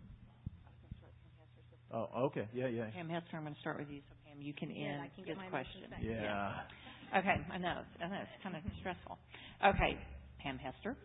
Oh, 1.92 2.08
okay. 2.26 2.48
Yeah, 2.54 2.68
yeah. 2.68 2.86
Pam 2.94 3.08
Hester, 3.08 3.36
I'm 3.36 3.42
going 3.42 3.54
to 3.54 3.60
start 3.60 3.78
with 3.78 3.88
you. 3.88 4.00
So 4.08 4.14
Pam, 4.26 4.42
you 4.42 4.52
can 4.54 4.70
Yeah, 4.70 4.98
end 4.98 5.02
I 5.02 5.08
can 5.14 5.24
get 5.24 5.36
this 5.36 5.36
my 5.36 5.48
question. 5.48 5.82
emotions 5.84 5.90
back. 5.90 6.00
Yeah. 6.02 7.18
Okay, 7.18 7.36
I 7.52 7.58
know. 7.58 7.82
I 8.02 8.08
know 8.08 8.18
it's 8.22 8.42
kind 8.42 8.56
of 8.56 8.62
stressful. 8.80 9.18
Okay, 9.64 9.98
Pam 10.42 10.58
Hester, 10.58 10.96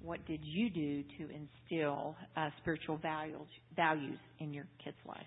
what 0.00 0.24
did 0.26 0.40
you 0.44 0.70
do 0.70 1.02
to 1.18 1.28
instill 1.34 2.14
uh, 2.36 2.50
spiritual 2.62 2.98
values 2.98 3.48
values 3.74 4.18
in 4.38 4.54
your 4.54 4.66
kids' 4.84 4.96
life? 5.06 5.26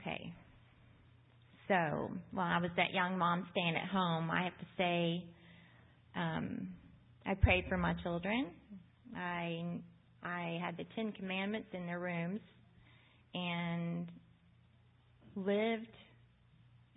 Okay. 0.00 0.32
So, 1.68 2.10
while 2.32 2.46
I 2.46 2.58
was 2.60 2.70
that 2.76 2.92
young 2.92 3.18
mom 3.18 3.46
staying 3.50 3.74
at 3.76 3.88
home, 3.88 4.30
I 4.30 4.44
have 4.44 4.58
to 4.58 4.66
say, 4.76 5.24
um, 6.14 6.73
I 7.26 7.34
prayed 7.34 7.64
for 7.68 7.78
my 7.78 7.94
children. 8.02 8.48
I 9.16 9.80
I 10.22 10.58
had 10.62 10.76
the 10.76 10.84
Ten 10.94 11.12
Commandments 11.12 11.68
in 11.72 11.86
their 11.86 12.00
rooms, 12.00 12.40
and 13.34 14.06
lived, 15.36 15.86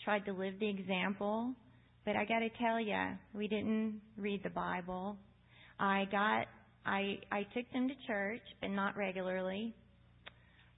tried 0.03 0.25
to 0.25 0.33
live 0.33 0.53
the 0.59 0.69
example. 0.69 1.53
But 2.05 2.15
I 2.15 2.25
got 2.25 2.39
to 2.39 2.49
tell 2.61 2.79
you, 2.79 3.17
we 3.33 3.47
didn't 3.47 4.01
read 4.17 4.41
the 4.43 4.49
Bible. 4.49 5.17
I 5.79 6.05
got 6.11 6.47
I 6.85 7.19
I 7.31 7.43
took 7.55 7.71
them 7.71 7.87
to 7.87 7.95
church, 8.07 8.41
but 8.61 8.69
not 8.69 8.97
regularly. 8.97 9.73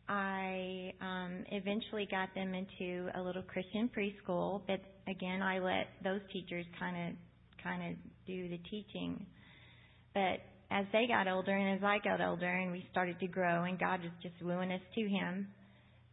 I 0.07 0.91
um, 1.01 1.43
eventually 1.51 2.07
got 2.09 2.33
them 2.33 2.55
into 2.55 3.09
a 3.15 3.21
little 3.21 3.43
Christian 3.43 3.89
preschool, 3.95 4.61
but 4.65 4.81
again, 5.07 5.43
I 5.43 5.59
let 5.59 5.87
those 6.03 6.21
teachers 6.33 6.65
kind 6.79 7.09
of 7.09 7.63
kind 7.63 7.91
of 7.91 7.97
do 8.25 8.49
the 8.49 8.57
teaching. 8.69 9.25
But 10.19 10.41
as 10.75 10.85
they 10.91 11.07
got 11.07 11.27
older 11.29 11.55
and 11.55 11.77
as 11.77 11.83
I 11.83 11.97
got 12.03 12.19
older 12.19 12.49
and 12.49 12.71
we 12.71 12.85
started 12.91 13.19
to 13.21 13.27
grow 13.27 13.63
and 13.63 13.79
God 13.79 14.01
was 14.01 14.11
just 14.21 14.35
wooing 14.41 14.71
us 14.71 14.81
to 14.95 15.01
Him, 15.01 15.47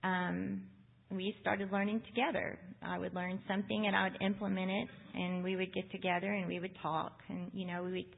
um, 0.05 0.63
we 1.11 1.35
started 1.41 1.73
learning 1.73 2.03
together. 2.07 2.57
I 2.83 2.99
would 2.99 3.15
learn 3.15 3.41
something 3.49 3.87
and 3.87 3.97
I 3.97 4.05
would 4.05 4.23
implement 4.23 4.71
it, 4.71 4.89
and 5.15 5.43
we 5.43 5.57
would 5.57 5.75
get 5.75 5.91
together 5.91 6.33
and 6.33 6.47
we 6.47 6.61
would 6.61 6.77
talk, 6.83 7.19
and 7.29 7.51
you 7.53 7.67
know 7.67 7.83
we 7.83 7.93
would 7.93 8.17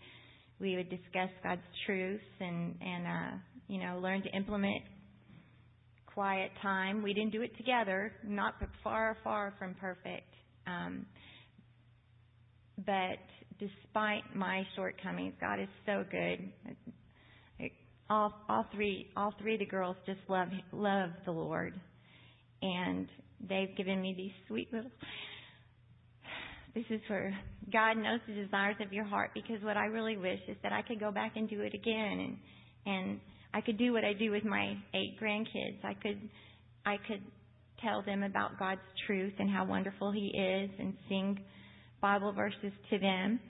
we 0.61 0.77
would 0.77 0.90
discuss 0.90 1.31
God's 1.42 1.62
truths 1.87 2.22
and 2.40 2.74
and 2.81 3.07
uh, 3.07 3.37
you 3.68 3.79
know 3.79 3.98
learn 3.98 4.22
to 4.22 4.29
implement 4.37 4.83
quiet 6.07 6.51
time. 6.61 7.03
We 7.03 7.14
didn't 7.14 7.33
do 7.33 7.42
it 7.42 7.57
together, 7.57 8.12
not 8.27 8.55
far 8.85 9.16
far 9.24 9.55
from 9.59 9.74
perfect. 9.74 10.35
Um, 10.66 11.07
but 12.86 13.18
despite 13.58 14.22
my 14.34 14.62
shortcomings, 14.76 15.34
God 15.40 15.60
is 15.60 15.68
so 15.86 16.04
good. 16.10 16.50
All 18.10 18.32
all 18.48 18.66
three 18.74 19.08
all 19.16 19.34
three 19.40 19.54
of 19.54 19.60
the 19.60 19.66
girls 19.66 19.96
just 20.06 20.20
love 20.28 20.48
love 20.72 21.10
the 21.26 21.32
Lord, 21.32 21.78
and 22.62 23.06
they've 23.46 23.76
given 23.76 24.00
me 24.00 24.14
these 24.16 24.32
sweet 24.46 24.72
little 24.72 24.90
this 26.74 26.84
is 26.90 27.00
for 27.08 27.32
God 27.72 27.96
knows 27.96 28.20
the 28.26 28.34
desires 28.34 28.76
of 28.80 28.92
your 28.92 29.04
heart 29.04 29.30
because 29.34 29.62
what 29.62 29.76
I 29.76 29.86
really 29.86 30.16
wish 30.16 30.40
is 30.48 30.56
that 30.62 30.72
I 30.72 30.82
could 30.82 31.00
go 31.00 31.10
back 31.10 31.32
and 31.36 31.48
do 31.48 31.60
it 31.62 31.74
again 31.74 32.20
and 32.20 32.36
and 32.86 33.20
I 33.52 33.60
could 33.60 33.78
do 33.78 33.92
what 33.92 34.04
I 34.04 34.12
do 34.12 34.30
with 34.30 34.44
my 34.44 34.74
eight 34.94 35.18
grandkids. 35.20 35.84
I 35.84 35.94
could 35.94 36.20
I 36.86 36.96
could 37.08 37.22
tell 37.82 38.02
them 38.02 38.22
about 38.22 38.58
God's 38.58 38.80
truth 39.06 39.32
and 39.38 39.50
how 39.50 39.64
wonderful 39.64 40.12
he 40.12 40.28
is 40.28 40.70
and 40.78 40.94
sing 41.08 41.40
Bible 42.00 42.32
verses 42.32 42.72
to 42.90 42.98
them 42.98 43.40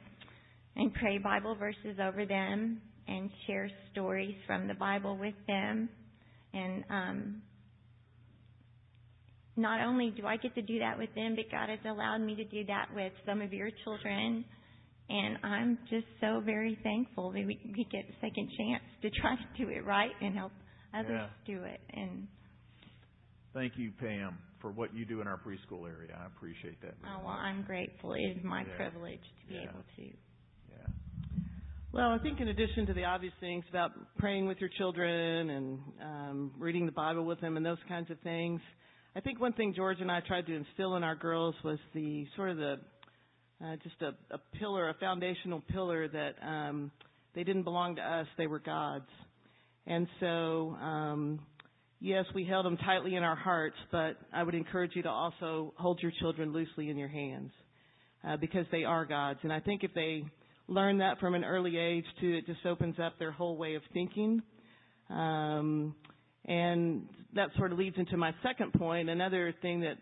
and 0.76 0.92
pray 0.94 1.18
Bible 1.18 1.54
verses 1.54 1.98
over 2.02 2.24
them 2.26 2.80
and 3.06 3.30
share 3.46 3.70
stories 3.92 4.34
from 4.46 4.68
the 4.68 4.74
Bible 4.74 5.16
with 5.16 5.34
them 5.46 5.88
and 6.52 6.84
um 6.90 7.42
not 9.56 9.80
only 9.84 10.10
do 10.16 10.26
I 10.26 10.36
get 10.36 10.54
to 10.54 10.62
do 10.62 10.78
that 10.78 10.96
with 10.98 11.12
them, 11.16 11.34
but 11.34 11.50
God 11.50 11.68
has 11.68 11.80
allowed 11.84 12.18
me 12.18 12.36
to 12.36 12.44
do 12.44 12.64
that 12.66 12.86
with 12.94 13.12
some 13.26 13.42
of 13.42 13.52
your 13.52 13.70
children. 13.84 14.44
And 15.10 15.38
I'm 15.42 15.78
just 15.90 16.06
so 16.20 16.40
very 16.44 16.78
thankful 16.84 17.32
that 17.32 17.44
we, 17.44 17.58
we 17.76 17.84
get 17.90 18.04
a 18.08 18.14
second 18.20 18.48
chance 18.56 18.84
to 19.02 19.10
try 19.20 19.34
to 19.34 19.64
do 19.64 19.70
it 19.70 19.84
right 19.84 20.12
and 20.20 20.36
help 20.36 20.52
others 20.94 21.22
Yeah. 21.46 21.54
do 21.56 21.64
it. 21.64 21.80
And 21.92 22.28
Thank 23.52 23.72
you, 23.76 23.90
Pam, 23.98 24.38
for 24.60 24.70
what 24.70 24.94
you 24.94 25.04
do 25.04 25.20
in 25.20 25.26
our 25.26 25.38
preschool 25.38 25.88
area. 25.88 26.18
I 26.20 26.26
appreciate 26.26 26.80
that. 26.82 26.94
very 27.00 27.14
oh, 27.14 27.18
well, 27.24 27.34
much. 27.34 27.44
I'm 27.44 27.62
grateful. 27.62 28.14
It 28.14 28.36
is 28.36 28.44
my 28.44 28.62
Yeah. 28.62 28.76
privilege 28.76 29.20
to 29.40 29.46
be 29.46 29.54
Yeah. 29.54 29.62
able 29.70 29.84
to. 29.96 30.02
Yeah. 30.70 30.86
Well, 31.92 32.10
I 32.10 32.18
think 32.18 32.40
in 32.40 32.48
addition 32.48 32.86
to 32.86 32.92
the 32.92 33.04
obvious 33.04 33.34
things 33.40 33.64
about 33.68 33.92
praying 34.18 34.46
with 34.46 34.60
your 34.60 34.70
children 34.70 35.50
and 35.50 35.80
um, 36.02 36.54
reading 36.58 36.86
the 36.86 36.92
Bible 36.92 37.24
with 37.24 37.40
them 37.40 37.56
and 37.56 37.64
those 37.64 37.82
kinds 37.88 38.10
of 38.10 38.18
things, 38.20 38.60
I 39.16 39.20
think 39.20 39.40
one 39.40 39.52
thing 39.54 39.72
George 39.74 40.00
and 40.00 40.10
I 40.10 40.20
tried 40.20 40.46
to 40.46 40.54
instill 40.54 40.96
in 40.96 41.02
our 41.02 41.16
girls 41.16 41.54
was 41.64 41.78
the 41.94 42.26
sort 42.36 42.50
of 42.50 42.56
the 42.58 42.80
uh, 43.64 43.76
just 43.82 44.00
a, 44.02 44.14
a 44.32 44.38
pillar, 44.58 44.88
a 44.88 44.94
foundational 44.94 45.60
pillar 45.72 46.06
that 46.08 46.34
um, 46.42 46.92
they 47.34 47.42
didn't 47.42 47.64
belong 47.64 47.96
to 47.96 48.02
us; 48.02 48.26
they 48.36 48.46
were 48.46 48.60
God's. 48.60 49.10
And 49.86 50.06
so, 50.20 50.76
um, 50.80 51.40
yes, 52.00 52.24
we 52.34 52.44
held 52.44 52.66
them 52.66 52.76
tightly 52.76 53.14
in 53.14 53.22
our 53.22 53.36
hearts, 53.36 53.76
but 53.90 54.16
I 54.32 54.42
would 54.42 54.54
encourage 54.54 54.92
you 54.94 55.02
to 55.02 55.10
also 55.10 55.74
hold 55.76 56.00
your 56.02 56.12
children 56.20 56.52
loosely 56.52 56.90
in 56.90 56.96
your 56.96 57.08
hands 57.08 57.50
uh, 58.26 58.36
because 58.36 58.66
they 58.70 58.84
are 58.84 59.04
God's. 59.04 59.40
And 59.42 59.52
I 59.52 59.60
think 59.60 59.84
if 59.84 59.92
they 59.94 60.24
learn 60.66 60.98
that 60.98 61.18
from 61.18 61.34
an 61.34 61.44
early 61.44 61.76
age, 61.76 62.04
too, 62.20 62.34
it 62.34 62.46
just 62.46 62.64
opens 62.66 62.96
up 63.02 63.18
their 63.18 63.32
whole 63.32 63.56
way 63.56 63.74
of 63.74 63.82
thinking. 63.92 64.42
Um, 65.10 65.94
and 66.44 67.08
that 67.34 67.50
sort 67.56 67.72
of 67.72 67.78
leads 67.78 67.96
into 67.98 68.16
my 68.16 68.32
second 68.42 68.72
point. 68.72 69.10
Another 69.10 69.54
thing 69.60 69.80
that 69.80 69.96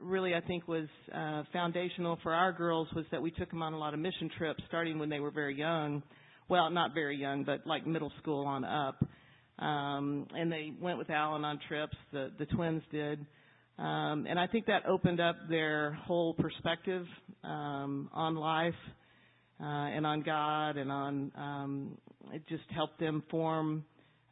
really 0.00 0.34
I 0.34 0.40
think 0.40 0.66
was 0.66 0.86
uh, 1.14 1.42
foundational 1.52 2.18
for 2.22 2.32
our 2.32 2.52
girls 2.52 2.88
was 2.94 3.04
that 3.10 3.20
we 3.20 3.30
took 3.30 3.50
them 3.50 3.62
on 3.62 3.74
a 3.74 3.78
lot 3.78 3.92
of 3.92 4.00
mission 4.00 4.30
trips 4.38 4.62
starting 4.66 4.98
when 4.98 5.08
they 5.08 5.20
were 5.20 5.30
very 5.30 5.56
young. 5.56 6.02
Well, 6.48 6.70
not 6.70 6.94
very 6.94 7.16
young, 7.16 7.44
but 7.44 7.66
like 7.66 7.86
middle 7.86 8.12
school 8.20 8.46
on 8.46 8.64
up. 8.64 9.04
Um, 9.60 10.26
and 10.34 10.50
they 10.50 10.72
went 10.80 10.98
with 10.98 11.10
Alan 11.10 11.44
on 11.44 11.60
trips. 11.68 11.96
The 12.12 12.32
the 12.38 12.46
twins 12.46 12.82
did. 12.90 13.24
Um, 13.78 14.26
and 14.28 14.38
I 14.38 14.46
think 14.46 14.66
that 14.66 14.86
opened 14.86 15.20
up 15.20 15.36
their 15.48 15.92
whole 15.92 16.34
perspective 16.34 17.06
um, 17.44 18.10
on 18.12 18.34
life 18.34 18.74
uh, 19.58 19.64
and 19.64 20.06
on 20.06 20.20
God, 20.22 20.76
and 20.76 20.92
on 20.92 21.32
um, 21.36 21.98
it 22.32 22.42
just 22.46 22.64
helped 22.74 23.00
them 23.00 23.22
form 23.30 23.84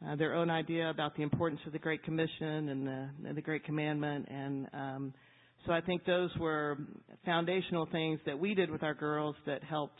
uh, 0.07 0.15
their 0.15 0.35
own 0.35 0.49
idea 0.49 0.89
about 0.89 1.15
the 1.15 1.23
importance 1.23 1.59
of 1.65 1.73
the 1.73 1.79
Great 1.79 2.03
Commission 2.03 2.69
and 2.69 2.87
the, 2.87 3.09
and 3.27 3.35
the 3.35 3.41
Great 3.41 3.63
Commandment. 3.65 4.27
And 4.29 4.67
um, 4.73 5.13
so 5.65 5.73
I 5.73 5.81
think 5.81 6.05
those 6.05 6.29
were 6.39 6.77
foundational 7.25 7.87
things 7.91 8.19
that 8.25 8.37
we 8.37 8.53
did 8.53 8.69
with 8.69 8.83
our 8.83 8.93
girls 8.93 9.35
that 9.45 9.63
helped 9.63 9.99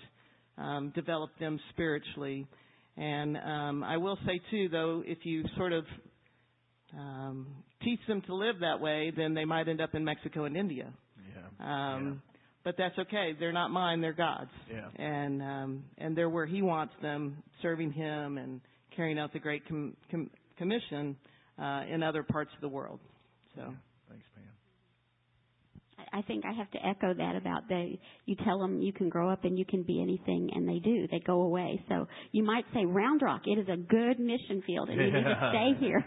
um, 0.58 0.92
develop 0.96 1.32
them 1.40 1.60
spiritually. 1.72 2.48
And 3.00 3.38
um, 3.38 3.84
I 3.84 3.96
will 3.98 4.18
say 4.26 4.42
too, 4.52 4.68
though, 4.70 5.02
if 5.06 5.20
you 5.26 5.46
sort 5.56 5.72
of 5.72 5.86
um, 6.98 7.48
teach 7.82 8.00
them 8.08 8.22
to 8.24 8.36
live 8.36 8.60
that 8.60 8.82
way, 8.82 9.12
then 9.16 9.34
they 9.34 9.46
might 9.46 9.70
end 9.70 9.80
up 9.80 9.96
in 9.96 10.04
Mexico 10.04 10.44
and 10.44 10.58
India. 10.58 10.92
Yeah. 11.34 11.96
Um, 11.96 12.22
But 12.66 12.76
that's 12.78 13.00
okay. 13.00 13.36
They're 13.40 13.54
not 13.54 13.72
mine. 13.72 14.02
They're 14.02 14.12
God's. 14.12 14.52
Yeah. 14.70 14.90
And 15.02 15.42
um, 15.42 15.84
and 15.98 16.16
they're 16.16 16.30
where 16.30 16.46
He 16.46 16.62
wants 16.62 16.94
them, 17.02 17.42
serving 17.62 17.94
Him 17.94 18.38
and 18.38 18.60
carrying 18.96 19.18
out 19.18 19.32
the 19.32 19.40
Great 19.40 19.66
com- 19.68 19.96
com- 20.12 20.30
Commission 20.58 21.16
uh, 21.58 21.84
in 21.90 22.04
other 22.04 22.22
parts 22.22 22.52
of 22.54 22.60
the 22.62 22.68
world. 22.68 23.00
So. 23.56 23.62
Pam. 23.62 23.80
I- 26.14 26.22
think 26.24 26.46
I 26.46 26.54
have 26.54 26.70
to 26.72 26.86
echo 26.86 27.14
that 27.14 27.36
about 27.36 27.68
they. 27.70 28.00
You 28.26 28.36
tell 28.46 28.60
them 28.60 28.82
you 28.82 28.94
can 28.94 29.10
grow 29.10 29.30
up 29.30 29.46
and 29.46 29.58
you 29.58 29.66
can 29.66 29.84
be 29.84 30.02
anything, 30.02 30.50
and 30.54 30.68
they 30.68 30.80
do. 30.80 31.08
They 31.12 31.20
go 31.20 31.42
away. 31.42 31.82
So 31.90 32.08
you 32.32 32.44
might 32.44 32.66
say 32.74 32.86
Round 32.86 33.22
Rock. 33.22 33.42
It 33.46 33.58
is 33.60 33.68
a 33.70 33.78
good 33.78 34.20
mission 34.20 34.62
field, 34.66 34.90
and 34.90 35.00
you 35.00 35.12
need 35.12 35.24
to 35.24 35.50
stay 35.52 35.86
here. 35.86 36.06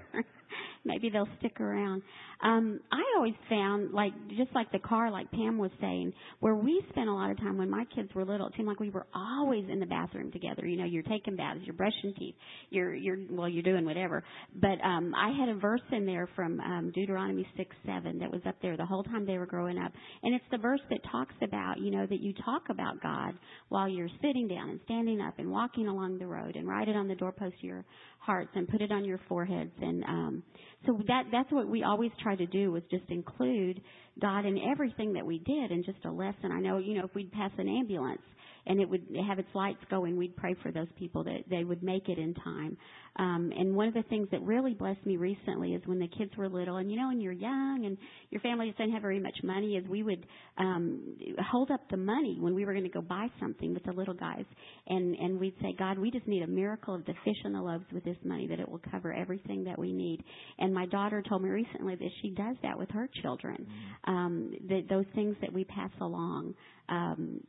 Maybe 0.85 1.11
they'll 1.11 1.29
stick 1.39 1.61
around. 1.61 2.03
Um, 2.43 2.81
I 2.91 3.03
always 3.17 3.35
found, 3.49 3.93
like 3.93 4.13
just 4.31 4.53
like 4.53 4.71
the 4.73 4.81
car, 4.81 5.13
like 5.13 5.31
Pam 5.31 5.59
was 5.59 5.71
saying, 5.81 6.13
where 6.41 6.57
we 6.57 6.83
spent 6.91 7.09
a 7.09 7.13
lot 7.13 7.31
of 7.31 7.37
time 7.37 7.57
when 7.57 7.71
my 7.71 7.85
kids 7.95 8.09
were 8.15 8.25
little. 8.25 8.49
It 8.49 8.55
seemed 8.57 8.67
like 8.67 8.81
we 8.81 8.91
were 8.91 9.07
always 9.15 9.65
in 9.71 9.79
the 9.79 9.87
bathroom 9.87 10.33
together. 10.33 10.67
You 10.67 10.77
know, 10.77 10.85
you're 10.85 11.05
taking 11.05 11.37
baths, 11.37 11.61
you're 11.65 11.77
brushing 11.77 12.13
teeth, 12.19 12.35
you're 12.71 12.95
you're 12.95 13.19
well, 13.31 13.49
you're 13.49 13.63
doing 13.63 13.85
whatever. 13.85 14.25
But 14.61 14.83
um, 14.85 15.15
I 15.17 15.31
had 15.39 15.51
a 15.51 15.55
verse 15.55 15.83
in 15.93 16.05
there 16.05 16.29
from 16.35 16.59
um, 16.61 16.91
Deuteronomy 16.93 17.47
six 17.57 17.77
seven 17.87 18.19
that 18.19 18.31
was 18.31 18.41
up 18.45 18.57
there 18.61 18.77
the 18.77 18.87
whole 18.87 19.05
time 19.05 19.25
they 19.25 19.39
were 19.39 19.47
growing 19.47 19.79
up, 19.79 19.93
and 20.25 20.35
it's 20.35 20.45
the 20.51 20.59
verse 20.59 20.81
that 20.91 20.99
talks 21.13 21.35
about 21.43 21.79
you 21.79 21.93
know 21.93 22.07
that 22.07 22.21
you 22.21 22.35
talk 22.45 22.63
about 22.71 23.01
God 23.01 23.35
while 23.69 23.89
you're 23.89 24.11
sitting 24.21 24.49
down 24.49 24.71
and 24.71 24.81
standing 24.85 25.21
up 25.21 25.39
and 25.39 25.49
walking 25.49 25.87
along 25.87 26.19
the 26.19 26.27
road 26.27 26.57
and 26.57 26.67
write 26.67 26.89
it 26.89 26.97
on 26.97 27.07
the 27.07 27.15
doorpost 27.15 27.55
of 27.55 27.63
your 27.63 27.85
hearts 28.19 28.51
and 28.55 28.69
put 28.69 28.81
it 28.81 28.91
on 28.93 29.05
your 29.05 29.21
foreheads 29.29 29.73
and 29.81 30.05
um 30.05 30.43
so 30.87 31.01
that 31.07 31.25
that's 31.31 31.51
what 31.53 31.69
we 31.69 31.83
always 31.83 32.11
try 32.23 32.35
to 32.35 32.47
do 32.47 32.73
was 32.73 32.83
just 32.91 33.05
include 33.09 33.81
God 34.21 34.45
in 34.45 34.59
everything 34.71 35.13
that 35.15 35.25
we 35.25 35.39
did 35.39 35.71
and 35.71 35.85
just 35.85 36.05
a 36.05 36.11
lesson. 36.11 36.51
I 36.53 36.61
know, 36.61 36.79
you 36.79 36.95
know, 36.95 37.05
if 37.05 37.15
we'd 37.15 37.33
pass 37.33 37.51
an 37.59 37.69
ambulance 37.69 38.21
and 38.67 38.81
it 38.81 38.89
would 38.89 39.07
have 39.29 39.39
its 39.39 39.49
lights 39.55 39.83
going, 39.91 40.17
we'd 40.17 40.37
pray 40.37 40.55
for 40.63 40.71
those 40.71 40.89
people 40.99 41.25
that 41.25 41.45
they 41.51 41.65
would 41.65 41.83
make 41.83 42.09
it 42.09 42.19
in 42.19 42.35
time. 42.35 42.77
Um, 43.17 43.53
and 43.57 43.75
one 43.77 43.89
of 43.89 43.95
the 43.95 44.05
things 44.05 44.29
that 44.31 44.41
really 44.43 44.73
blessed 44.73 45.05
me 45.05 45.17
recently 45.17 45.75
is 45.75 45.83
when 45.85 45.99
the 45.99 46.09
kids 46.09 46.31
were 46.37 46.49
little, 46.49 46.77
and 46.77 46.91
you 46.91 46.97
know, 46.97 47.09
when 47.09 47.21
you're 47.21 47.33
young 47.33 47.83
and 47.85 47.99
your 48.31 48.41
family 48.41 48.71
doesn't 48.71 48.93
have 48.93 49.03
very 49.03 49.21
much 49.21 49.37
money, 49.43 49.77
is 49.77 49.87
we 49.87 50.03
would 50.03 50.25
um, 50.57 51.17
hold 51.51 51.71
up 51.71 51.81
the 51.91 51.97
money 51.97 52.39
when 52.41 52.55
we 52.55 52.65
were 52.65 52.73
going 52.73 52.85
to 52.85 52.91
go 52.91 53.03
buy 53.03 53.27
something 53.39 53.75
with 53.75 53.85
the 53.85 53.93
little 53.93 54.15
guys, 54.15 54.45
and 54.87 55.15
and 55.17 55.39
we'd 55.39 55.55
say, 55.61 55.75
God, 55.79 55.99
we 55.99 56.11
just 56.11 56.27
need 56.27 56.43
a 56.43 56.47
miracle 56.47 56.95
of 56.95 57.05
the 57.05 57.15
fish 57.25 57.37
and 57.45 57.55
the 57.55 57.61
loaves 57.61 57.85
with 57.93 58.05
this 58.05 58.17
money 58.25 58.47
that 58.47 58.61
it 58.61 58.69
will 58.69 58.81
cover 58.91 59.13
everything 59.13 59.65
that 59.65 59.79
we 59.79 59.93
need. 59.93 60.23
And 60.59 60.73
my 60.73 60.87
daughter 60.87 61.23
told 61.29 61.43
me 61.43 61.51
recently 61.51 61.97
that 61.97 62.11
she 62.23 62.31
does 62.31 62.57
that 62.63 62.79
with 62.79 62.91
her 62.93 63.11
children. 63.23 63.67
Um, 64.05 64.55
that 64.69 64.85
those 64.89 65.07
things 65.15 65.37
that 65.43 65.53
we 65.53 65.65
pass 65.65 65.91
along. 66.01 66.55
Um, 66.89 67.41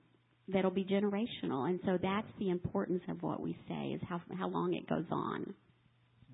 that'll 0.47 0.71
be 0.71 0.85
generational. 0.85 1.69
And 1.69 1.79
so 1.85 1.97
that's 2.01 2.27
the 2.39 2.49
importance 2.49 3.01
of 3.09 3.21
what 3.21 3.41
we 3.41 3.57
say 3.67 3.93
is 3.95 4.01
how 4.07 4.21
how 4.37 4.47
long 4.47 4.73
it 4.73 4.87
goes 4.87 5.05
on. 5.11 5.53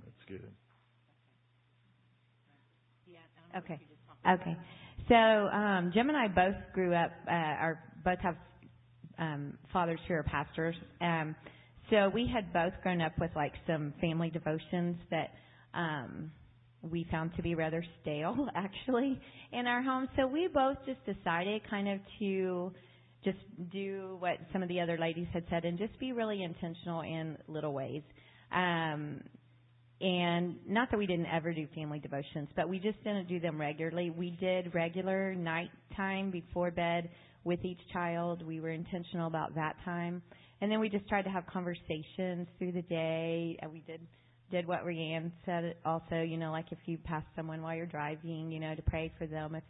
That's 0.03 0.25
good. 0.27 0.51
Okay. 3.57 3.79
Okay. 4.27 4.57
So 5.07 5.15
um, 5.15 5.91
Jim 5.93 6.09
and 6.09 6.17
I 6.17 6.27
both 6.27 6.55
grew 6.73 6.93
up. 6.93 7.11
Uh, 7.27 7.31
our 7.31 7.83
both 8.03 8.19
have 8.19 8.35
um, 9.17 9.57
fathers 9.73 9.99
who 10.07 10.13
are 10.13 10.23
pastors. 10.23 10.75
Um, 11.01 11.35
so 11.89 12.09
we 12.13 12.29
had 12.31 12.53
both 12.53 12.73
grown 12.83 13.01
up 13.01 13.13
with 13.19 13.31
like 13.35 13.53
some 13.65 13.93
family 13.99 14.29
devotions 14.29 14.97
that 15.09 15.31
um, 15.73 16.31
we 16.81 17.07
found 17.09 17.35
to 17.35 17.41
be 17.41 17.55
rather 17.55 17.83
stale, 18.01 18.47
actually, 18.55 19.19
in 19.51 19.65
our 19.67 19.81
home. 19.81 20.07
So 20.15 20.27
we 20.27 20.47
both 20.53 20.77
just 20.85 20.99
decided 21.05 21.61
kind 21.69 21.89
of 21.89 21.99
to 22.19 22.71
just 23.23 23.37
do 23.71 24.15
what 24.19 24.37
some 24.53 24.63
of 24.63 24.69
the 24.69 24.79
other 24.79 24.97
ladies 24.97 25.27
had 25.33 25.43
said 25.49 25.65
and 25.65 25.77
just 25.77 25.97
be 25.99 26.13
really 26.13 26.43
intentional 26.43 27.01
in 27.01 27.37
little 27.47 27.73
ways. 27.73 28.03
Um, 28.51 29.21
and 30.01 30.55
not 30.65 30.89
that 30.91 30.97
we 30.97 31.05
didn't 31.05 31.25
ever 31.25 31.53
do 31.53 31.67
family 31.75 31.99
devotions, 31.99 32.47
but 32.55 32.69
we 32.69 32.79
just 32.79 33.03
didn't 33.03 33.27
do 33.27 33.39
them 33.39 33.59
regularly. 33.59 34.09
We 34.09 34.31
did 34.31 34.73
regular 34.73 35.35
night 35.35 35.71
time 35.95 36.31
before 36.31 36.71
bed 36.71 37.09
with 37.43 37.63
each 37.65 37.79
child. 37.91 38.45
We 38.45 38.61
were 38.61 38.69
intentional 38.69 39.27
about 39.27 39.55
that 39.55 39.75
time. 39.83 40.21
and 40.61 40.71
then 40.71 40.79
we 40.79 40.89
just 40.89 41.07
tried 41.07 41.23
to 41.23 41.29
have 41.29 41.45
conversations 41.47 42.47
through 42.57 42.73
the 42.73 42.81
day. 42.83 43.57
And 43.61 43.71
we 43.71 43.79
did 43.79 44.01
did 44.51 44.67
what 44.67 44.83
Rayanne 44.83 45.31
said 45.45 45.75
also, 45.85 46.21
you 46.21 46.35
know, 46.35 46.51
like 46.51 46.71
if 46.71 46.79
you 46.85 46.97
pass 46.97 47.23
someone 47.35 47.61
while 47.61 47.75
you're 47.75 47.85
driving, 47.85 48.51
you 48.51 48.59
know, 48.59 48.73
to 48.73 48.81
pray 48.81 49.11
for 49.17 49.27
them, 49.27 49.53
if 49.53 49.63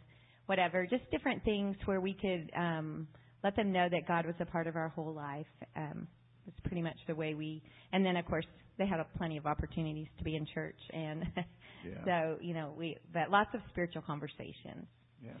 whatever, 0.46 0.86
just 0.86 1.08
different 1.10 1.44
things 1.44 1.76
where 1.84 2.00
we 2.00 2.14
could 2.14 2.50
um 2.56 3.06
let 3.42 3.56
them 3.56 3.72
know 3.72 3.88
that 3.90 4.06
God 4.06 4.26
was 4.26 4.34
a 4.40 4.44
part 4.46 4.66
of 4.66 4.76
our 4.76 4.88
whole 4.88 5.12
life. 5.12 5.46
Um 5.76 6.06
it's 6.46 6.60
pretty 6.64 6.82
much 6.82 6.96
the 7.06 7.14
way 7.14 7.34
we 7.34 7.62
and 7.92 8.04
then 8.04 8.16
of 8.16 8.24
course 8.26 8.46
they 8.78 8.86
had 8.86 9.04
plenty 9.18 9.36
of 9.36 9.46
opportunities 9.46 10.06
to 10.18 10.24
be 10.24 10.36
in 10.36 10.46
church 10.54 10.78
and 10.92 11.26
Yeah. 11.84 12.04
so, 12.04 12.38
you 12.40 12.54
know, 12.54 12.72
we 12.76 12.96
but 13.12 13.30
lots 13.30 13.50
of 13.54 13.60
spiritual 13.70 14.02
conversations. 14.02 14.86
Yeah. 15.24 15.32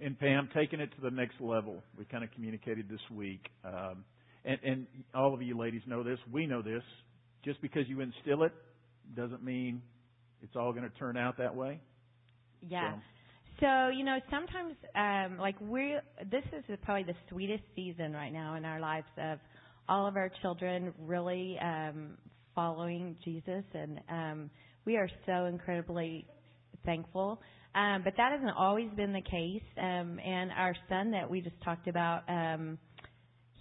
And 0.00 0.18
Pam, 0.18 0.48
taking 0.54 0.80
it 0.80 0.90
to 0.96 1.00
the 1.02 1.10
next 1.10 1.40
level, 1.40 1.82
we 1.98 2.04
kind 2.04 2.24
of 2.24 2.30
communicated 2.32 2.88
this 2.88 3.00
week, 3.10 3.48
um, 3.64 4.04
and, 4.44 4.58
and 4.64 4.86
all 5.14 5.32
of 5.32 5.42
you 5.42 5.56
ladies 5.56 5.82
know 5.86 6.02
this. 6.02 6.18
We 6.32 6.46
know 6.46 6.62
this. 6.62 6.82
Just 7.44 7.60
because 7.60 7.82
you 7.88 8.00
instill 8.00 8.44
it 8.44 8.52
doesn't 9.14 9.42
mean 9.44 9.82
it's 10.42 10.56
all 10.56 10.72
going 10.72 10.88
to 10.88 10.98
turn 10.98 11.16
out 11.16 11.38
that 11.38 11.54
way. 11.54 11.80
Yeah. 12.66 12.94
So, 12.94 13.00
So, 13.60 13.88
you 13.88 14.04
know, 14.04 14.18
sometimes 14.30 14.74
um 14.94 15.38
like 15.38 15.56
we 15.60 15.96
this 16.30 16.44
is 16.52 16.64
probably 16.82 17.04
the 17.04 17.18
sweetest 17.28 17.62
season 17.76 18.12
right 18.12 18.32
now 18.32 18.56
in 18.56 18.64
our 18.64 18.80
lives 18.80 19.06
of 19.18 19.38
all 19.88 20.06
of 20.06 20.16
our 20.16 20.30
children 20.42 20.92
really 20.98 21.58
um 21.60 22.16
following 22.54 23.16
Jesus 23.24 23.64
and 23.74 24.00
um 24.08 24.50
we 24.84 24.96
are 24.96 25.08
so 25.26 25.46
incredibly 25.46 26.26
thankful. 26.84 27.40
Um 27.74 28.02
but 28.04 28.14
that 28.16 28.32
hasn't 28.32 28.56
always 28.56 28.90
been 28.96 29.12
the 29.12 29.22
case. 29.22 29.62
Um 29.78 30.18
and 30.18 30.50
our 30.52 30.74
son 30.88 31.10
that 31.12 31.28
we 31.30 31.40
just 31.40 31.60
talked 31.64 31.88
about 31.88 32.22
um 32.28 32.78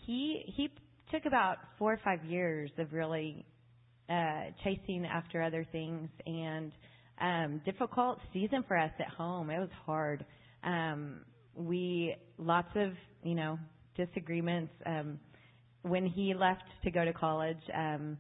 he 0.05 0.43
he 0.55 0.69
took 1.11 1.25
about 1.25 1.57
4 1.77 1.93
or 1.93 1.99
5 2.03 2.25
years 2.25 2.71
of 2.77 2.93
really 2.93 3.45
uh 4.09 4.45
chasing 4.63 5.05
after 5.05 5.41
other 5.43 5.65
things 5.71 6.09
and 6.25 6.71
um 7.19 7.61
difficult 7.65 8.19
season 8.33 8.63
for 8.67 8.77
us 8.77 8.91
at 8.99 9.07
home. 9.09 9.49
It 9.49 9.59
was 9.59 9.69
hard. 9.85 10.25
Um 10.63 11.21
we 11.55 12.15
lots 12.37 12.69
of, 12.75 12.91
you 13.23 13.35
know, 13.35 13.57
disagreements 13.95 14.73
um 14.85 15.19
when 15.83 16.05
he 16.05 16.33
left 16.33 16.63
to 16.83 16.91
go 16.91 17.03
to 17.03 17.13
college 17.13 17.61
um 17.75 18.17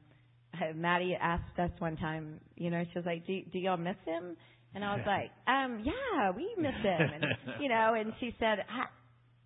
Maddie 0.75 1.17
asked 1.19 1.57
us 1.59 1.71
one 1.79 1.97
time, 1.97 2.39
you 2.55 2.69
know, 2.69 2.83
she 2.91 2.99
was 2.99 3.05
like, 3.05 3.25
"Do 3.25 3.41
do 3.51 3.59
y'all 3.59 3.77
miss 3.77 3.95
him?" 4.05 4.35
And 4.75 4.83
I 4.83 4.95
was 4.95 5.03
like, 5.07 5.31
"Um, 5.47 5.83
yeah, 5.83 6.31
we 6.31 6.53
miss 6.57 6.75
him." 6.83 7.01
And 7.13 7.25
you 7.61 7.69
know, 7.69 7.93
and 7.97 8.13
she 8.19 8.35
said, 8.39 8.59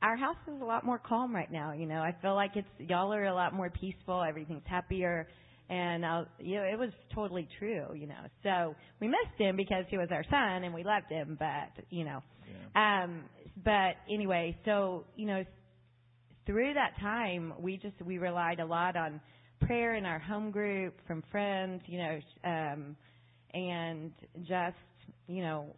"Our 0.02 0.16
house 0.16 0.38
is 0.48 0.62
a 0.62 0.66
lot 0.66 0.86
more 0.86 1.00
calm 1.00 1.34
right 1.36 1.52
now. 1.52 1.74
You 1.74 1.86
know, 1.86 2.00
I 2.00 2.16
feel 2.22 2.36
like 2.36 2.52
it's 2.56 2.68
y'all 2.90 3.14
are 3.14 3.26
a 3.26 3.34
lot 3.34 3.54
more 3.54 3.70
peaceful. 3.70 4.24
Everything's 4.24 4.66
happier." 4.66 5.28
And 5.70 6.06
I, 6.06 6.20
was- 6.20 6.28
you 6.40 6.56
know, 6.56 6.64
it 6.64 6.78
was 6.78 6.92
totally 7.14 7.48
true. 7.60 7.88
You 7.96 8.08
know, 8.08 8.24
so 8.44 8.76
we 9.00 9.08
missed 9.08 9.38
him 9.38 9.56
because 9.56 9.86
he 9.90 9.98
was 9.98 10.10
our 10.12 10.24
son 10.30 10.64
and 10.64 10.74
we 10.74 10.84
loved 10.84 11.10
him, 11.10 11.38
but 11.40 11.84
you 11.90 12.06
know, 12.06 12.22
yeah. 12.76 13.04
um, 13.04 13.24
but 13.64 13.96
anyway, 14.12 14.58
so 14.66 15.06
you 15.16 15.26
know, 15.26 15.44
through 16.46 16.74
that 16.76 17.00
time, 17.02 17.54
we 17.60 17.78
just 17.78 17.96
we 18.04 18.18
relied 18.18 18.60
a 18.60 18.66
lot 18.66 18.96
on 18.96 19.20
prayer 19.62 19.96
in 19.96 20.06
our 20.06 20.20
home 20.20 20.52
group 20.52 20.96
from 21.08 21.24
friends, 21.32 21.82
you 21.88 21.98
know, 21.98 22.20
um, 22.44 22.96
and 23.54 24.12
just 24.44 24.76
you 25.28 25.42
know, 25.42 25.76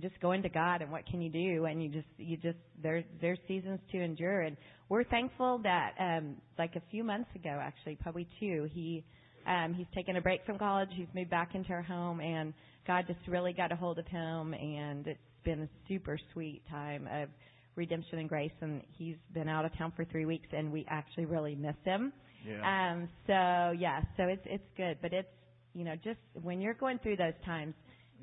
just 0.00 0.18
going 0.20 0.42
to 0.42 0.48
God 0.48 0.82
and 0.82 0.90
what 0.90 1.06
can 1.06 1.20
you 1.20 1.30
do? 1.30 1.66
And 1.66 1.82
you 1.82 1.88
just 1.88 2.08
you 2.18 2.36
just 2.36 2.58
there 2.82 3.04
there's 3.20 3.38
seasons 3.46 3.80
to 3.92 4.00
endure, 4.00 4.42
and 4.42 4.56
we're 4.94 5.04
thankful 5.04 5.58
that 5.64 5.92
um, 5.98 6.36
like 6.58 6.76
a 6.76 6.82
few 6.90 7.02
months 7.04 7.28
ago, 7.34 7.58
actually, 7.60 7.96
probably 7.96 8.26
two, 8.40 8.68
he. 8.72 9.04
Um, 9.46 9.74
he's 9.74 9.86
taken 9.94 10.16
a 10.16 10.22
break 10.22 10.40
from 10.46 10.56
college. 10.56 10.88
He's 10.94 11.06
moved 11.14 11.28
back 11.28 11.54
into 11.54 11.70
our 11.70 11.82
home, 11.82 12.18
and 12.18 12.54
God 12.86 13.04
just 13.06 13.18
really 13.28 13.52
got 13.52 13.72
a 13.72 13.76
hold 13.76 13.98
of 13.98 14.06
him, 14.06 14.54
and 14.54 15.06
it's 15.06 15.20
been 15.44 15.60
a 15.60 15.68
super 15.86 16.18
sweet 16.32 16.62
time 16.70 17.06
of 17.12 17.28
redemption 17.76 18.20
and 18.20 18.28
grace. 18.28 18.52
And 18.62 18.80
he's 18.96 19.16
been 19.34 19.46
out 19.46 19.66
of 19.66 19.76
town 19.76 19.92
for 19.96 20.06
three 20.06 20.24
weeks, 20.24 20.46
and 20.52 20.72
we 20.72 20.86
actually 20.88 21.26
really 21.26 21.54
miss 21.54 21.74
him. 21.84 22.10
Yeah. 22.48 22.92
Um, 22.92 23.08
so 23.26 23.76
yeah, 23.78 24.00
so 24.16 24.22
it's 24.24 24.40
it's 24.46 24.64
good, 24.78 24.96
but 25.02 25.12
it's 25.12 25.28
you 25.74 25.84
know 25.84 25.94
just 26.02 26.20
when 26.42 26.62
you're 26.62 26.72
going 26.72 26.98
through 27.00 27.16
those 27.16 27.34
times, 27.44 27.74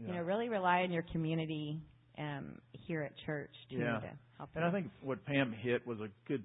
you 0.03 0.13
know, 0.13 0.21
really 0.21 0.49
rely 0.49 0.81
on 0.81 0.91
your 0.91 1.03
community 1.11 1.79
um, 2.17 2.57
here 2.71 3.03
at 3.03 3.11
church 3.27 3.51
too 3.69 3.77
Yeah. 3.77 3.99
to 3.99 4.09
help. 4.37 4.49
And 4.55 4.63
you. 4.63 4.69
I 4.69 4.71
think 4.71 4.89
what 5.01 5.23
Pam 5.25 5.51
hit 5.51 5.85
was 5.85 5.99
a 5.99 6.09
good 6.27 6.43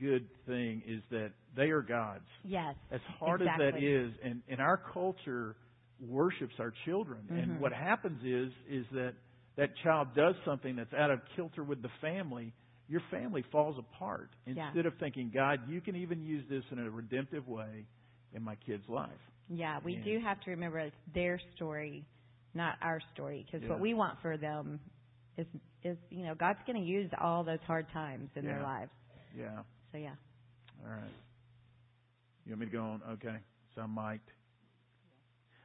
good 0.00 0.28
thing 0.46 0.82
is 0.86 1.02
that 1.10 1.32
they 1.56 1.70
are 1.70 1.82
God's. 1.82 2.28
yes, 2.44 2.74
As 2.90 3.00
hard 3.18 3.42
as 3.42 3.48
that 3.58 3.82
is, 3.82 4.12
and, 4.22 4.42
and 4.48 4.60
our 4.60 4.76
culture 4.92 5.56
worships 6.00 6.54
our 6.60 6.72
children. 6.84 7.20
Mhm. 7.30 7.42
And 7.42 7.60
what 7.60 7.72
happens 7.72 8.22
is 8.24 8.52
is 8.68 8.86
that 8.92 9.14
that 9.56 9.70
child 9.82 10.14
does 10.14 10.36
something 10.44 10.76
that's 10.76 10.92
out 10.94 11.10
of 11.10 11.20
kilter 11.34 11.64
with 11.64 11.82
the 11.82 11.88
family, 12.00 12.52
your 12.88 13.00
family 13.10 13.42
falls 13.50 13.76
apart. 13.78 14.30
Yeah. 14.46 14.66
Instead 14.68 14.86
of 14.86 14.94
thinking, 14.98 15.30
God, 15.34 15.68
you 15.68 15.80
can 15.80 15.96
even 15.96 16.22
use 16.22 16.44
this 16.48 16.62
in 16.70 16.78
a 16.78 16.88
redemptive 16.90 17.48
way 17.48 17.84
in 18.32 18.42
my 18.44 18.54
kid's 18.66 18.88
life. 18.88 19.10
Yeah, 19.48 19.80
we 19.82 19.94
Yeah. 19.96 20.04
do 20.04 20.20
have 20.20 20.40
to 20.42 20.50
remember 20.50 20.78
it's 20.78 20.96
their 21.12 21.38
story, 21.56 22.04
not 22.54 22.76
our 22.82 23.00
story, 23.12 23.42
because 23.44 23.62
Yeah. 23.62 23.70
what 23.70 23.80
we 23.80 23.94
want 23.94 24.18
for 24.20 24.36
them 24.36 24.78
is 25.36 25.46
is 25.84 25.96
you 26.10 26.24
know 26.24 26.34
God's 26.34 26.58
going 26.66 26.80
to 26.80 26.84
use 26.86 27.10
all 27.20 27.44
those 27.44 27.60
hard 27.62 27.88
times 27.90 28.30
in 28.36 28.44
their 28.44 28.62
lives. 28.62 28.90
Yeah. 29.36 29.62
So 29.92 29.98
yeah. 29.98 30.14
All 30.84 30.92
right. 30.92 31.10
You 32.46 32.52
want 32.52 32.60
me 32.60 32.66
to 32.66 32.72
go 32.72 32.82
on? 32.82 33.02
Okay. 33.12 33.36
So 33.74 33.86
mic'd. 33.86 34.20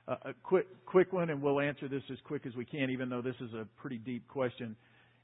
Uh, 0.05 0.15
a 0.25 0.33
quick, 0.43 0.67
quick 0.85 1.13
one, 1.13 1.29
and 1.29 1.41
we'll 1.41 1.61
answer 1.61 1.87
this 1.87 2.03
as 2.11 2.17
quick 2.25 2.45
as 2.45 2.53
we 2.55 2.65
can, 2.65 2.89
even 2.89 3.09
though 3.09 3.21
this 3.21 3.35
is 3.39 3.53
a 3.53 3.65
pretty 3.79 3.97
deep 3.97 4.27
question. 4.27 4.75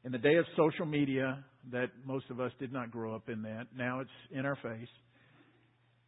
In 0.05 0.13
the 0.13 0.17
day 0.17 0.35
of 0.35 0.45
social 0.55 0.85
media, 0.85 1.43
that 1.73 1.87
most 2.05 2.25
of 2.29 2.39
us 2.39 2.53
did 2.59 2.71
not 2.71 2.89
grow 2.89 3.13
up 3.13 3.27
in 3.27 3.41
that, 3.41 3.67
now 3.75 3.99
it's 3.99 4.09
in 4.31 4.45
our 4.45 4.55
face. 4.55 4.87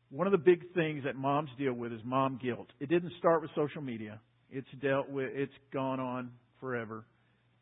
One 0.10 0.26
of 0.26 0.32
the 0.32 0.38
big 0.38 0.74
things 0.74 1.04
that 1.04 1.18
moms 1.18 1.50
deal 1.58 1.74
with 1.74 1.92
is 1.92 2.00
mom 2.06 2.40
guilt. 2.42 2.68
It 2.80 2.88
didn't 2.88 3.12
start 3.20 3.42
with 3.42 3.52
social 3.56 3.82
media. 3.82 4.22
It's 4.50 4.68
dealt 4.82 5.10
with, 5.10 5.30
it's 5.34 5.54
gone 5.74 6.00
on 6.00 6.32
forever. 6.62 7.06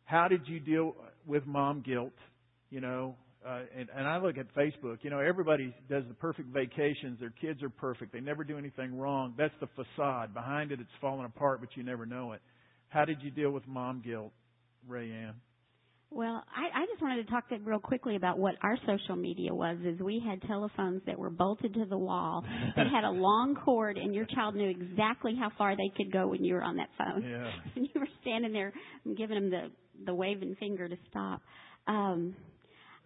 How 0.05 0.27
did 0.27 0.41
you 0.47 0.59
deal 0.59 0.95
with 1.25 1.45
mom 1.47 1.83
guilt? 1.85 2.13
You 2.69 2.81
know, 2.81 3.15
uh, 3.45 3.61
and, 3.77 3.87
and 3.95 4.07
I 4.07 4.17
look 4.17 4.37
at 4.37 4.53
Facebook, 4.53 4.97
you 5.01 5.09
know, 5.09 5.19
everybody 5.19 5.73
does 5.89 6.03
the 6.07 6.13
perfect 6.13 6.49
vacations. 6.49 7.19
Their 7.19 7.33
kids 7.41 7.63
are 7.63 7.69
perfect. 7.69 8.11
They 8.11 8.19
never 8.19 8.43
do 8.43 8.57
anything 8.57 8.97
wrong. 8.97 9.33
That's 9.37 9.53
the 9.61 9.67
facade. 9.75 10.33
Behind 10.33 10.71
it, 10.71 10.79
it's 10.79 10.89
falling 10.99 11.25
apart, 11.25 11.61
but 11.61 11.69
you 11.75 11.83
never 11.83 12.05
know 12.05 12.33
it. 12.33 12.41
How 12.89 13.05
did 13.05 13.21
you 13.21 13.31
deal 13.31 13.51
with 13.51 13.65
mom 13.67 14.01
guilt, 14.05 14.33
Rayanne? 14.89 15.35
Well, 16.11 16.43
I, 16.55 16.81
I 16.81 16.85
just 16.87 17.01
wanted 17.03 17.23
to 17.23 17.31
talk 17.31 17.47
to 17.49 17.57
real 17.59 17.79
quickly 17.79 18.15
about 18.15 18.39
what 18.39 18.55
our 18.63 18.75
social 18.87 19.15
media 19.15 19.53
was. 19.53 19.77
Is 19.85 19.99
we 19.99 20.21
had 20.25 20.41
telephones 20.41 21.01
that 21.05 21.17
were 21.17 21.29
bolted 21.29 21.73
to 21.75 21.85
the 21.85 21.97
wall 21.97 22.43
that 22.75 22.87
had 22.87 23.03
a 23.03 23.11
long 23.11 23.55
cord, 23.63 23.97
and 23.97 24.13
your 24.13 24.25
child 24.25 24.55
knew 24.55 24.69
exactly 24.69 25.35
how 25.39 25.51
far 25.55 25.77
they 25.77 25.91
could 25.95 26.11
go 26.11 26.27
when 26.27 26.43
you 26.43 26.55
were 26.55 26.63
on 26.63 26.77
that 26.77 26.89
phone. 26.97 27.23
Yeah. 27.29 27.51
and 27.75 27.87
you 27.93 28.01
were 28.01 28.07
standing 28.21 28.51
there 28.51 28.73
giving 29.17 29.35
them 29.35 29.49
the 29.51 29.71
the 30.05 30.13
waving 30.13 30.55
finger 30.59 30.89
to 30.89 30.95
stop. 31.09 31.41
Um, 31.87 32.35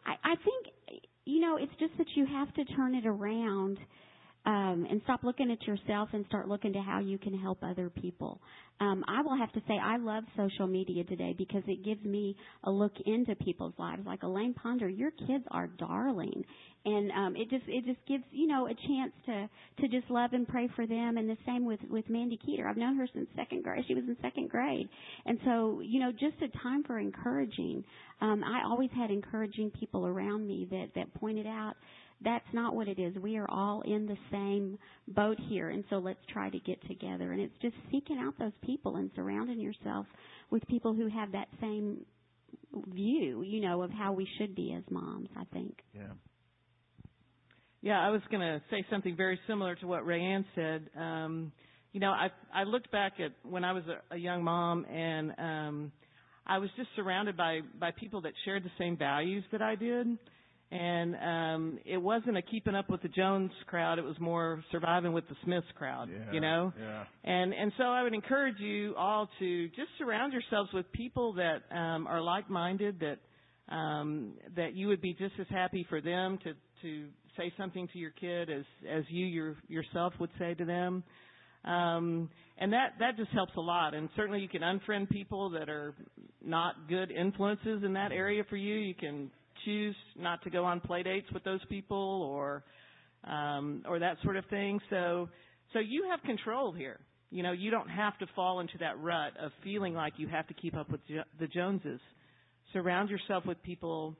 I, 0.06 0.32
I 0.32 0.36
think 0.36 1.04
you 1.26 1.39
know 1.39 1.58
it's 1.58 1.74
just 1.80 1.98
that 1.98 2.08
you 2.16 2.26
have 2.26 2.54
to 2.56 2.66
turn 2.76 2.96
it 2.96 3.06
around 3.06 3.78
um, 4.46 4.86
and 4.89 5.00
stop 5.06 5.24
looking 5.24 5.52
at 5.52 5.62
yourself 5.66 6.10
and 6.12 6.26
start 6.26 6.48
looking 6.48 6.74
to 6.74 6.82
how 6.82 7.00
you 7.00 7.18
can 7.18 7.38
help 7.38 7.60
other 7.63 7.89
people. 7.89 8.42
Um, 8.82 9.04
I 9.08 9.22
will 9.22 9.38
have 9.38 9.52
to 9.54 9.62
say 9.68 9.76
I 9.82 9.98
love 9.98 10.26
social 10.36 10.68
media 10.68 11.04
today 11.06 11.34
because 11.38 11.63
it 11.68 11.86
gives 11.86 12.04
me 12.04 12.36
a 12.66 12.72
look 12.72 12.94
into 13.06 13.36
people's 13.36 13.74
lives. 13.78 14.02
Like 14.06 14.24
Elaine 14.24 14.54
Ponder, 14.54 14.89
your 14.89 15.12
kids 15.12 15.46
are 15.52 15.68
darling, 15.68 16.44
and 16.86 17.12
um, 17.12 17.36
it 17.36 17.50
just 17.50 17.63
it 17.67 17.86
just 17.86 18.06
gives 18.08 18.24
you 18.32 18.48
know 18.48 18.67
a 18.67 18.74
chance 18.88 19.13
to 19.26 19.50
to 19.82 19.88
just 19.88 20.10
love 20.10 20.34
and 20.34 20.48
pray 20.48 20.69
for 20.76 20.86
them. 20.86 21.17
And 21.17 21.30
the 21.30 21.38
same 21.46 21.65
with 21.65 21.80
with 21.89 22.10
Mandy 22.10 22.38
Keeter. 22.38 22.67
I've 22.69 22.78
known 22.78 22.98
her 22.98 23.08
since 23.13 23.28
second 23.36 23.63
grade. 23.63 23.86
She 23.88 23.96
was 23.96 24.04
in 24.08 24.17
second 24.22 24.50
grade, 24.50 24.89
and 25.26 25.39
so 25.46 25.82
you 25.84 26.00
know 26.00 26.12
just 26.12 26.41
a 26.41 26.58
time 26.60 26.84
for 26.84 27.00
encouraging. 27.00 27.84
Um, 28.22 28.43
I 28.43 28.63
always 28.65 28.89
had 28.96 29.12
encouraging 29.12 29.72
people 29.72 30.06
around 30.06 30.48
me 30.48 30.67
that 30.72 30.88
that 30.96 31.13
pointed 31.15 31.48
out 31.48 31.74
that's 32.24 32.46
not 32.54 32.76
what 32.76 32.88
it 32.88 33.00
is. 33.00 33.15
We 33.15 33.38
are 33.38 33.50
all 33.50 33.82
in 33.82 34.06
the 34.06 34.17
same 34.32 34.78
boat 35.10 35.38
here, 35.50 35.69
and 35.69 35.84
so 35.89 35.98
let's 35.98 36.19
try 36.32 36.50
to 36.50 36.60
get 36.60 36.86
together. 36.88 37.32
And 37.32 37.41
it's 37.41 37.58
just 37.62 37.76
seeking 37.91 38.17
out 38.17 38.38
those 38.39 38.54
people 38.63 38.96
and 38.98 39.10
surrounding 39.15 39.60
yourself 39.60 40.06
with 40.50 40.65
people 40.67 40.93
who 40.93 41.08
have 41.10 41.32
that 41.34 41.48
same 41.60 42.06
view, 42.93 43.43
you 43.43 43.62
know, 43.62 43.82
of 43.82 43.91
how 43.91 44.13
we 44.13 44.28
should 44.38 44.56
be 44.56 44.74
as 44.78 44.84
moms. 44.89 45.30
I 45.38 45.43
think. 45.54 45.80
Yeah. 45.93 46.13
Yeah, 47.84 48.00
I 48.00 48.10
was 48.12 48.22
going 48.32 48.39
to 48.39 48.62
say 48.72 48.86
something 48.89 49.13
very 49.17 49.38
similar 49.46 49.76
to 49.76 49.88
what 49.88 50.06
Rayanne 50.08 50.46
said. 50.56 50.89
Um, 50.98 51.52
you 51.91 52.00
know, 52.00 52.12
I 52.12 52.30
I 52.56 52.63
looked 52.63 52.89
back 52.93 53.19
at 53.19 53.32
when 53.43 53.65
I 53.65 53.74
was 53.74 53.84
a, 53.88 54.15
a 54.15 54.17
young 54.17 54.41
mom, 54.41 54.86
and 54.86 55.34
um, 55.38 55.91
I 56.48 56.60
was 56.60 56.69
just 56.78 56.88
surrounded 56.96 57.36
by 57.36 57.60
by 57.78 57.91
people 57.91 58.22
that 58.22 58.32
shared 58.46 58.63
the 58.63 58.72
same 58.78 58.96
values 58.96 59.43
that 59.52 59.62
I 59.62 59.76
did, 59.76 60.08
and 60.72 61.15
um 61.15 61.80
it 61.86 61.98
wasn't 61.98 62.38
a 62.38 62.41
keeping 62.41 62.74
up 62.74 62.89
with 62.89 63.02
the 63.02 63.10
Jones 63.10 63.52
crowd. 63.67 64.00
It 64.00 64.06
was 64.06 64.17
more 64.17 64.63
surviving 64.72 65.12
with 65.12 65.28
the 65.28 65.36
Smiths 65.43 65.67
crowd. 65.78 66.08
Yeah, 66.10 66.32
You 66.32 66.39
know, 66.39 66.74
Yeah. 66.80 67.04
and 67.26 67.54
and 67.54 67.74
so 67.78 67.84
I 67.84 68.02
would 68.04 68.13
encourage 68.13 68.60
you 68.62 68.96
all 68.98 69.30
to 69.39 69.67
just 69.69 69.89
surround 69.98 70.32
yourselves 70.32 70.72
with 70.74 70.89
people 70.93 71.34
that 71.34 71.63
um, 71.69 72.08
are 72.08 72.22
like-minded, 72.22 73.02
that 73.02 73.19
um, 73.76 74.36
that 74.56 74.74
you 74.74 74.88
would 74.88 75.02
be 75.02 75.13
just 75.13 75.34
as 75.38 75.48
happy 75.50 75.86
for 75.89 76.00
them 76.00 76.39
to 76.46 76.54
to 76.82 77.10
say 77.38 77.52
something 77.58 77.88
to 77.93 78.00
your 78.00 78.12
kid 78.12 78.50
as 78.50 78.63
as 78.89 79.04
you 79.10 79.26
your, 79.26 79.56
yourself 79.67 80.13
would 80.19 80.32
say 80.39 80.54
to 80.54 80.65
them. 80.65 81.04
Um, 81.65 82.30
and 82.58 82.74
that 82.74 82.93
that 83.00 83.17
just 83.17 83.32
helps 83.32 83.54
a 83.56 83.62
lot. 83.62 83.93
And 83.93 84.10
certainly 84.15 84.39
you 84.39 84.50
can 84.50 84.62
unfriend 84.62 85.10
people 85.10 85.50
that 85.52 85.69
are 85.69 85.93
not 86.43 86.88
good 86.89 87.12
influences 87.12 87.84
in 87.84 87.93
that 87.93 88.12
area 88.12 88.43
for 88.50 88.58
you. 88.58 88.76
You 88.76 88.93
can 88.93 89.32
choose 89.65 89.96
not 90.17 90.41
to 90.43 90.50
go 90.50 90.65
on 90.65 90.80
play 90.82 91.04
dates 91.04 91.28
with 91.34 91.43
those 91.43 91.62
people 91.69 92.30
or 92.30 92.63
um, 93.24 93.84
or 93.88 94.00
that 94.00 94.17
sort 94.24 94.36
of 94.36 94.46
thing. 94.48 94.80
So 94.89 95.30
so 95.72 95.80
you 95.80 96.06
have 96.10 96.22
control 96.24 96.72
here. 96.72 97.00
You 97.32 97.41
know, 97.41 97.52
you 97.52 97.72
don't 97.72 97.89
have 97.89 98.17
to 98.19 98.28
fall 98.36 98.60
into 98.60 98.78
that 98.80 99.00
rut 99.00 99.34
of 99.41 99.52
feeling 99.63 99.96
like 99.96 100.13
you 100.17 100.28
have 100.28 100.46
to 100.48 100.54
keep 100.54 100.76
up 100.76 100.91
with 100.91 101.02
the 101.39 101.48
Joneses. 101.48 102.00
Surround 102.74 103.10
yourself 103.10 103.46
with 103.46 103.62
people 103.63 104.15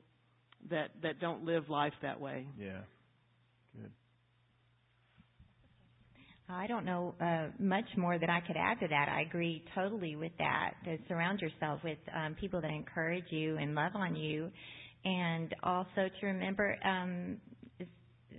that 0.70 0.88
that 1.02 1.20
don't 1.20 1.44
live 1.44 1.68
life 1.68 1.92
that 2.02 2.20
way. 2.20 2.46
Yeah. 2.58 2.80
Good. 3.76 3.90
I 6.48 6.66
don't 6.66 6.84
know 6.84 7.14
uh, 7.20 7.46
much 7.58 7.86
more 7.96 8.18
that 8.18 8.28
I 8.28 8.40
could 8.46 8.56
add 8.56 8.78
to 8.80 8.88
that. 8.88 9.08
I 9.08 9.22
agree 9.22 9.64
totally 9.74 10.14
with 10.14 10.32
that. 10.38 10.72
To 10.84 10.98
surround 11.08 11.40
yourself 11.40 11.80
with 11.82 11.98
um, 12.14 12.34
people 12.38 12.60
that 12.60 12.70
encourage 12.70 13.24
you 13.30 13.56
and 13.56 13.74
love 13.74 13.92
on 13.94 14.14
you, 14.14 14.50
and 15.04 15.54
also 15.62 16.08
to 16.20 16.26
remember. 16.26 16.76
Um, 16.84 17.38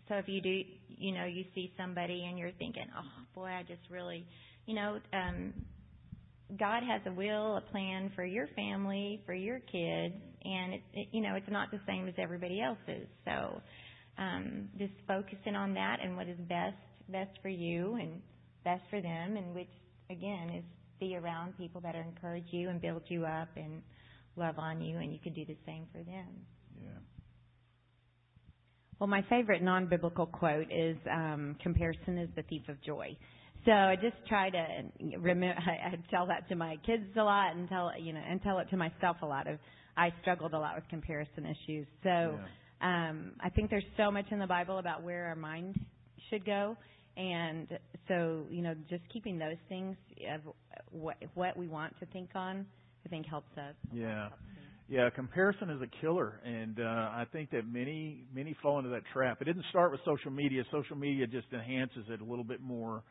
so 0.08 0.15
if 0.15 0.28
you 0.28 0.39
do, 0.39 0.62
you 0.88 1.13
know, 1.15 1.26
you 1.26 1.46
see 1.56 1.72
somebody 1.78 2.26
and 2.30 2.38
you're 2.38 2.52
thinking, 2.60 2.86
"Oh 2.96 3.24
boy, 3.34 3.48
I 3.48 3.63
just 3.63 3.82
really," 3.89 4.24
you 4.68 4.76
know, 4.76 5.00
um, 5.13 5.54
God 6.60 6.84
has 6.84 7.02
a 7.08 7.12
will, 7.12 7.58
a 7.58 7.62
plan 7.72 8.12
for 8.15 8.24
your 8.24 8.48
family, 8.56 9.22
for 9.26 9.34
your 9.34 9.60
kids, 9.60 10.13
and 10.44 10.76
it, 10.76 10.82
it, 10.94 11.08
you 11.12 11.22
know, 11.22 11.34
it's 11.36 11.50
not 11.50 11.72
the 11.72 11.80
same 11.88 12.08
as 12.08 12.13
everybody 12.20 12.62
else's. 12.62 13.08
So 13.26 13.60
um, 14.20 14.70
just 14.78 14.94
focusing 15.08 15.56
on 15.56 15.74
that 15.74 15.98
and 16.04 16.15
what 16.15 16.28
is 16.28 16.38
best 16.48 16.76
best 17.10 17.32
for 17.41 17.50
you 17.50 17.96
and 17.96 18.22
best 18.63 18.84
for 18.89 19.02
them, 19.02 19.38
and 19.38 19.54
which 19.54 19.70
again 20.10 20.50
is 20.50 20.63
be 21.00 21.15
around 21.15 21.58
people 21.58 21.82
that 21.82 21.96
are 21.96 22.02
encourage 22.02 22.46
you 22.52 22.70
and 22.70 22.82
build 22.82 23.04
you 23.08 23.26
up 23.26 23.50
and 23.58 23.82
love 24.36 24.58
on 24.58 24.82
you, 24.82 24.98
and 24.98 25.12
you 25.13 25.20
can 25.20 25.34
do 25.34 25.46
the 25.46 25.58
same 25.65 25.86
for 25.91 26.00
them. 26.04 26.28
Yeah. 26.82 26.89
Well, 29.00 29.08
my 29.08 29.24
favorite 29.30 29.62
non-biblical 29.62 30.28
quote 30.28 30.72
is 30.72 30.98
um, 31.12 31.56
"Comparison 31.62 32.18
is 32.18 32.30
the 32.36 32.44
thief 32.44 32.63
of 32.70 32.82
joy." 32.82 33.18
So 33.65 33.72
I 33.72 33.96
just 33.96 34.15
try 34.28 34.50
to 34.50 35.18
remember. 35.20 35.56
I, 35.68 35.89
I 35.89 35.98
tell 36.10 36.28
that 36.28 36.48
to 36.50 36.56
my 36.56 36.78
kids 36.86 37.04
a 37.18 37.24
lot, 37.24 37.56
and 37.56 37.68
tell 37.68 37.91
you 38.00 38.13
know, 38.13 38.22
and 38.28 38.41
tell 38.41 38.60
it 38.60 38.70
to 38.70 38.78
myself 38.78 39.18
a 39.22 39.26
lot. 39.26 39.48
Of 39.48 39.60
I 39.98 40.13
struggled 40.22 40.54
a 40.54 40.60
lot 40.60 40.76
with 40.76 40.88
comparison 40.89 41.46
issues. 41.46 41.88
So 42.04 42.39
Yeah. 42.82 43.10
um, 43.10 43.34
I 43.39 43.50
think 43.50 43.70
there's 43.70 43.86
so 43.98 44.12
much 44.12 44.26
in 44.32 44.39
the 44.39 44.48
Bible 44.48 44.78
about 44.78 45.04
where 45.04 45.26
our 45.28 45.36
mind 45.36 45.80
should 46.30 46.46
go, 46.46 46.76
and 47.17 47.67
so 48.08 48.45
you 48.49 48.62
know, 48.62 48.75
just 48.89 49.04
keeping 49.12 49.38
those 49.38 49.58
things 49.69 49.95
of 50.34 50.41
what 50.91 51.17
what 51.34 51.58
we 51.58 51.67
want 51.67 51.97
to 51.99 52.06
think 52.08 52.30
on, 52.36 52.65
I 53.06 53.10
think 53.10 53.25
helps 53.25 53.58
us. 53.58 53.75
Yeah. 53.93 54.30
Yeah, 54.88 55.10
comparison 55.10 55.71
is 55.71 55.82
a 55.82 55.88
killer, 55.99 56.39
and 56.45 56.80
uh, 56.80 56.84
I 56.84 57.25
think 57.32 57.49
that 57.51 57.67
many 57.67 58.23
many 58.36 58.56
fall 58.62 58.78
into 58.78 58.91
that 58.91 59.01
trap. 59.12 59.41
It 59.41 59.45
didn't 59.45 59.65
start 59.71 59.91
with 59.91 59.99
social 60.06 60.30
media. 60.30 60.63
Social 60.71 60.95
media 60.95 61.25
just 61.25 61.47
enhances 61.51 62.06
it 62.08 62.21
a 62.21 62.23
little 62.23 62.43
bit 62.43 62.62
more, 62.62 63.01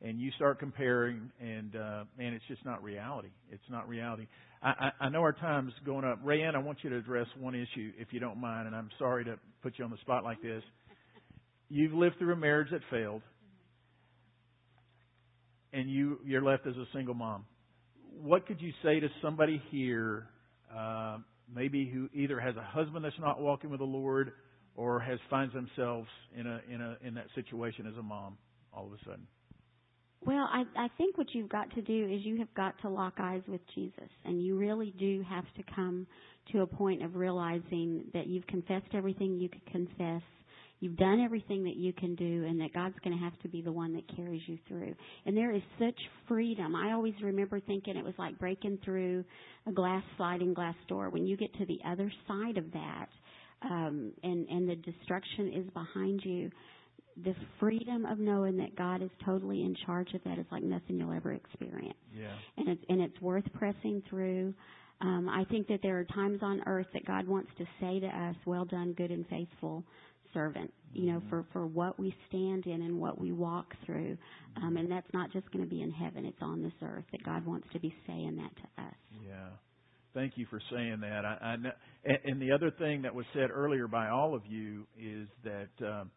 and 0.00 0.20
you 0.20 0.30
start 0.36 0.60
comparing, 0.60 1.32
and 1.40 1.74
uh, 1.74 2.04
it's 2.18 2.44
just 2.46 2.64
not 2.64 2.84
reality. 2.84 3.30
It's 3.50 3.68
not 3.68 3.88
reality. 3.88 4.28
I, 4.62 4.68
I, 5.00 5.06
I 5.06 5.08
know 5.08 5.22
our 5.22 5.32
time's 5.32 5.72
going 5.84 6.04
up. 6.04 6.24
Rayanne, 6.24 6.54
I 6.54 6.58
want 6.58 6.78
you 6.82 6.90
to 6.90 6.96
address 6.96 7.26
one 7.36 7.56
issue, 7.56 7.90
if 7.98 8.08
you 8.12 8.20
don't 8.20 8.40
mind, 8.40 8.68
and 8.68 8.76
I'm 8.76 8.90
sorry 8.98 9.24
to 9.24 9.36
put 9.60 9.74
you 9.76 9.84
on 9.84 9.90
the 9.90 9.98
spot 9.98 10.22
like 10.22 10.40
this. 10.40 10.62
You've 11.68 11.94
lived 11.94 12.18
through 12.18 12.34
a 12.34 12.36
marriage 12.36 12.68
that 12.70 12.80
failed, 12.90 13.22
and 15.74 15.90
you 15.90 16.20
you're 16.24 16.42
left 16.42 16.66
as 16.66 16.76
a 16.76 16.86
single 16.94 17.14
mom. 17.14 17.44
What 18.22 18.46
could 18.46 18.60
you 18.60 18.72
say 18.82 19.00
to 19.00 19.08
somebody 19.20 19.60
here? 19.70 20.28
uh, 20.74 21.18
maybe 21.52 21.90
who 21.92 22.08
either 22.14 22.40
has 22.40 22.56
a 22.56 22.62
husband 22.62 23.04
that's 23.04 23.18
not 23.20 23.40
walking 23.40 23.70
with 23.70 23.80
the 23.80 23.86
Lord 23.86 24.32
or 24.76 25.00
has 25.00 25.18
finds 25.30 25.54
themselves 25.54 26.08
in 26.36 26.46
a 26.46 26.60
in 26.72 26.80
a 26.80 26.96
in 27.06 27.14
that 27.14 27.26
situation 27.34 27.86
as 27.86 27.96
a 27.96 28.02
mom 28.02 28.36
all 28.72 28.86
of 28.86 28.92
a 28.92 28.98
sudden. 29.04 29.26
Well, 30.24 30.48
I, 30.50 30.64
I 30.76 30.88
think 30.96 31.18
what 31.18 31.26
you've 31.34 31.50
got 31.50 31.70
to 31.74 31.82
do 31.82 32.08
is 32.10 32.24
you 32.24 32.38
have 32.38 32.52
got 32.54 32.80
to 32.80 32.88
lock 32.88 33.14
eyes 33.18 33.42
with 33.46 33.60
Jesus, 33.74 34.08
and 34.24 34.42
you 34.42 34.56
really 34.56 34.94
do 34.98 35.22
have 35.28 35.44
to 35.56 35.62
come 35.74 36.06
to 36.50 36.62
a 36.62 36.66
point 36.66 37.02
of 37.02 37.14
realizing 37.14 38.04
that 38.14 38.26
you've 38.26 38.46
confessed 38.46 38.86
everything 38.94 39.38
you 39.38 39.50
could 39.50 39.66
confess, 39.66 40.22
you've 40.80 40.96
done 40.96 41.20
everything 41.20 41.64
that 41.64 41.76
you 41.76 41.92
can 41.92 42.14
do, 42.14 42.44
and 42.44 42.60
that 42.60 42.72
God's 42.72 42.96
going 43.02 43.16
to 43.16 43.24
have 43.24 43.38
to 43.40 43.48
be 43.48 43.62
the 43.62 43.72
one 43.72 43.94
that 43.94 44.16
carries 44.16 44.42
you 44.46 44.58
through. 44.68 44.94
And 45.26 45.36
there 45.36 45.52
is 45.52 45.62
such 45.78 45.98
freedom. 46.28 46.74
I 46.74 46.92
always 46.92 47.14
remember 47.22 47.60
thinking 47.60 47.96
it 47.96 48.04
was 48.04 48.14
like 48.18 48.38
breaking 48.38 48.78
through 48.84 49.24
a 49.66 49.72
glass 49.72 50.02
sliding 50.16 50.54
glass 50.54 50.76
door. 50.88 51.10
When 51.10 51.26
you 51.26 51.36
get 51.36 51.52
to 51.54 51.66
the 51.66 51.78
other 51.86 52.12
side 52.28 52.58
of 52.58 52.70
that, 52.72 53.06
um, 53.62 54.12
and 54.22 54.46
and 54.48 54.68
the 54.68 54.76
destruction 54.76 55.52
is 55.54 55.70
behind 55.72 56.20
you, 56.24 56.50
the 57.22 57.34
freedom 57.60 58.04
of 58.06 58.18
knowing 58.18 58.56
that 58.58 58.76
God 58.76 59.02
is 59.02 59.10
totally 59.24 59.62
in 59.62 59.74
charge 59.86 60.12
of 60.14 60.22
that 60.24 60.38
is 60.38 60.46
like 60.50 60.62
nothing 60.62 60.98
you'll 60.98 61.12
ever 61.12 61.32
experience. 61.32 61.98
Yeah. 62.14 62.34
And 62.56 62.68
it's 62.68 62.82
and 62.88 63.00
it's 63.00 63.20
worth 63.20 63.44
pressing 63.54 64.02
through. 64.10 64.54
Um, 65.00 65.28
I 65.28 65.44
think 65.50 65.66
that 65.68 65.80
there 65.82 65.98
are 65.98 66.04
times 66.04 66.38
on 66.42 66.62
earth 66.66 66.86
that 66.94 67.04
God 67.04 67.26
wants 67.26 67.50
to 67.58 67.64
say 67.80 68.00
to 68.00 68.06
us, 68.06 68.36
"Well 68.46 68.64
done, 68.64 68.92
good 68.92 69.10
and 69.10 69.26
faithful 69.28 69.84
servant." 70.34 70.72
You 70.92 71.12
know, 71.12 71.22
for 71.28 71.44
for 71.52 71.66
what 71.66 71.98
we 71.98 72.14
stand 72.28 72.66
in 72.66 72.82
and 72.82 73.00
what 73.00 73.18
we 73.20 73.32
walk 73.32 73.74
through, 73.86 74.18
um, 74.62 74.76
and 74.76 74.90
that's 74.90 75.12
not 75.12 75.32
just 75.32 75.50
going 75.50 75.64
to 75.64 75.70
be 75.70 75.82
in 75.82 75.90
heaven; 75.90 76.26
it's 76.26 76.42
on 76.42 76.62
this 76.62 76.72
earth. 76.82 77.04
That 77.12 77.24
God 77.24 77.46
wants 77.46 77.66
to 77.72 77.80
be 77.80 77.94
saying 78.06 78.36
that 78.36 78.54
to 78.56 78.82
us. 78.82 78.94
Yeah. 79.26 79.48
Thank 80.14 80.38
you 80.38 80.46
for 80.48 80.60
saying 80.70 81.00
that. 81.00 81.24
I, 81.24 81.38
I 81.42 81.56
know, 81.56 81.72
and, 82.04 82.18
and 82.24 82.42
the 82.42 82.52
other 82.52 82.70
thing 82.70 83.02
that 83.02 83.12
was 83.12 83.26
said 83.34 83.50
earlier 83.50 83.88
by 83.88 84.10
all 84.10 84.34
of 84.34 84.42
you 84.46 84.86
is 84.96 85.26
that 85.42 85.84
um, 85.84 86.10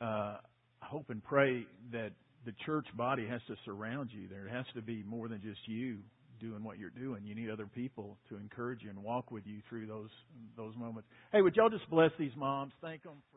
uh, 0.00 0.38
I 0.82 0.86
hope 0.86 1.10
and 1.10 1.22
pray 1.22 1.64
that 1.92 2.10
the 2.44 2.52
church 2.64 2.86
body 2.96 3.26
has 3.26 3.40
to 3.48 3.56
surround 3.64 4.10
you. 4.12 4.28
There 4.28 4.48
has 4.48 4.64
to 4.74 4.82
be 4.82 5.04
more 5.06 5.28
than 5.28 5.40
just 5.42 5.60
you 5.66 5.98
doing 6.40 6.62
what 6.64 6.78
you're 6.78 6.90
doing. 6.90 7.24
You 7.24 7.34
need 7.34 7.50
other 7.50 7.66
people 7.66 8.16
to 8.28 8.36
encourage 8.36 8.82
you 8.82 8.90
and 8.90 9.02
walk 9.02 9.30
with 9.30 9.44
you 9.46 9.60
through 9.68 9.86
those 9.86 10.10
those 10.56 10.74
moments. 10.76 11.08
Hey, 11.32 11.42
would 11.42 11.56
y'all 11.56 11.70
just 11.70 11.88
bless 11.90 12.10
these 12.18 12.32
moms? 12.36 12.72
Thank 12.80 13.02
them 13.02 13.22
for. 13.32 13.35